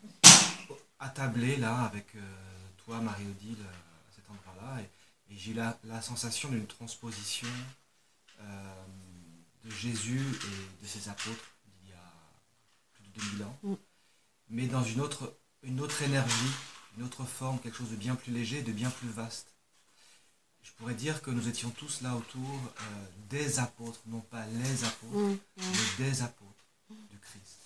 [0.98, 2.20] attablée là avec euh,
[2.84, 4.82] toi, Marie-Odile, à cet endroit-là,
[5.30, 7.48] et j'ai eu la, la sensation d'une transposition
[8.40, 8.84] euh,
[9.64, 11.44] de Jésus et de ses apôtres
[11.82, 12.12] d'il y a
[12.94, 13.74] plus de 2000 ans, Mm.
[14.50, 16.50] mais dans une autre, une autre énergie,
[16.96, 19.54] une autre forme, quelque chose de bien plus léger, de bien plus vaste.
[20.62, 24.84] Je pourrais dire que nous étions tous là autour euh, des apôtres, non pas les
[24.84, 25.38] apôtres, Mm, mm.
[25.56, 26.64] mais des apôtres
[27.10, 27.58] du Christ.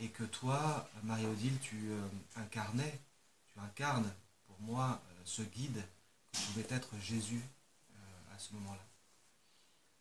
[0.00, 2.00] Et que toi, Marie-Odile, tu euh,
[2.36, 3.00] incarnais,
[3.52, 4.10] tu incarnes
[4.46, 5.82] pour moi ce guide
[6.46, 7.40] pouvait être Jésus
[7.94, 8.84] euh, à ce moment-là.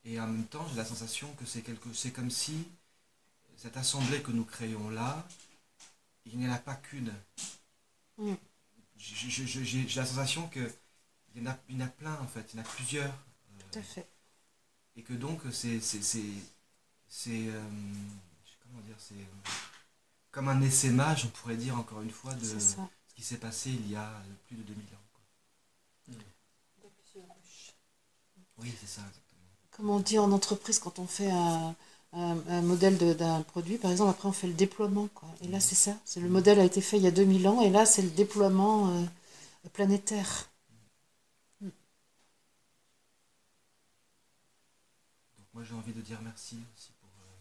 [0.03, 2.67] Et en même temps, j'ai la sensation que c'est quelque, c'est comme si
[3.57, 5.27] cette assemblée que nous créons là,
[6.25, 7.13] il n'y en a pas qu'une.
[8.17, 8.33] Mm.
[8.97, 10.71] J'ai la sensation que
[11.35, 12.67] il y en a, il y en a plein en fait, il y en a
[12.67, 13.09] plusieurs.
[13.13, 14.07] euh, Tout à fait.
[14.95, 16.23] et que donc c'est c'est c'est
[17.07, 17.61] c'est, euh,
[18.63, 19.15] comment dire c'est
[20.31, 22.75] comme un essaimage on pourrait dire encore une fois de ce
[23.15, 24.11] qui s'est passé il y a
[24.47, 25.04] plus de 2000 ans
[28.57, 29.41] oui c'est ça exactement
[29.71, 31.75] Comme on dit en entreprise quand on fait un,
[32.13, 35.07] un- un modèle d'un produit, par exemple, après on fait le déploiement.
[35.13, 35.29] Quoi.
[35.43, 35.95] Et là, c'est ça.
[36.05, 38.09] C'est le modèle a été fait il y a 2000 ans, et là, c'est le
[38.09, 39.03] déploiement euh,
[39.73, 40.49] planétaire.
[45.37, 47.35] donc moi j'ai envie de dire merci aussi pour euh,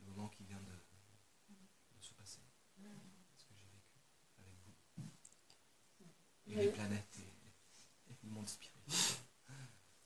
[0.00, 0.72] le moment qui vient de,
[1.96, 2.40] de se passer
[3.36, 3.94] ce que j'ai vécu
[4.40, 4.74] avec vous
[6.46, 6.70] et les Oui.
[6.72, 8.79] planètes et, et le monde spirituel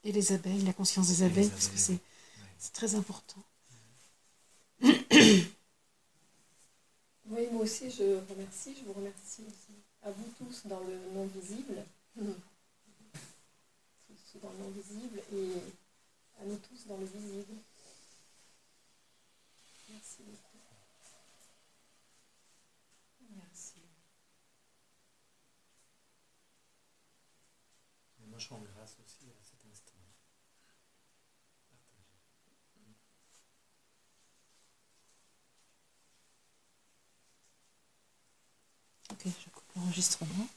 [0.05, 2.71] Et les abeilles, la conscience des abeilles, parce que c'est Ouais.
[2.73, 3.43] très important.
[7.27, 8.75] Oui, moi aussi, je remercie.
[8.79, 9.73] Je vous remercie aussi
[10.03, 11.83] à vous tous dans le non visible.
[14.07, 15.49] Tous dans le non visible et
[16.41, 17.55] à nous tous dans le visible.
[19.91, 20.54] Merci beaucoup.
[28.35, 29.93] Moi, je rends grâce aussi à cet instant.
[39.13, 40.49] Ok, je coupe l'enregistrement.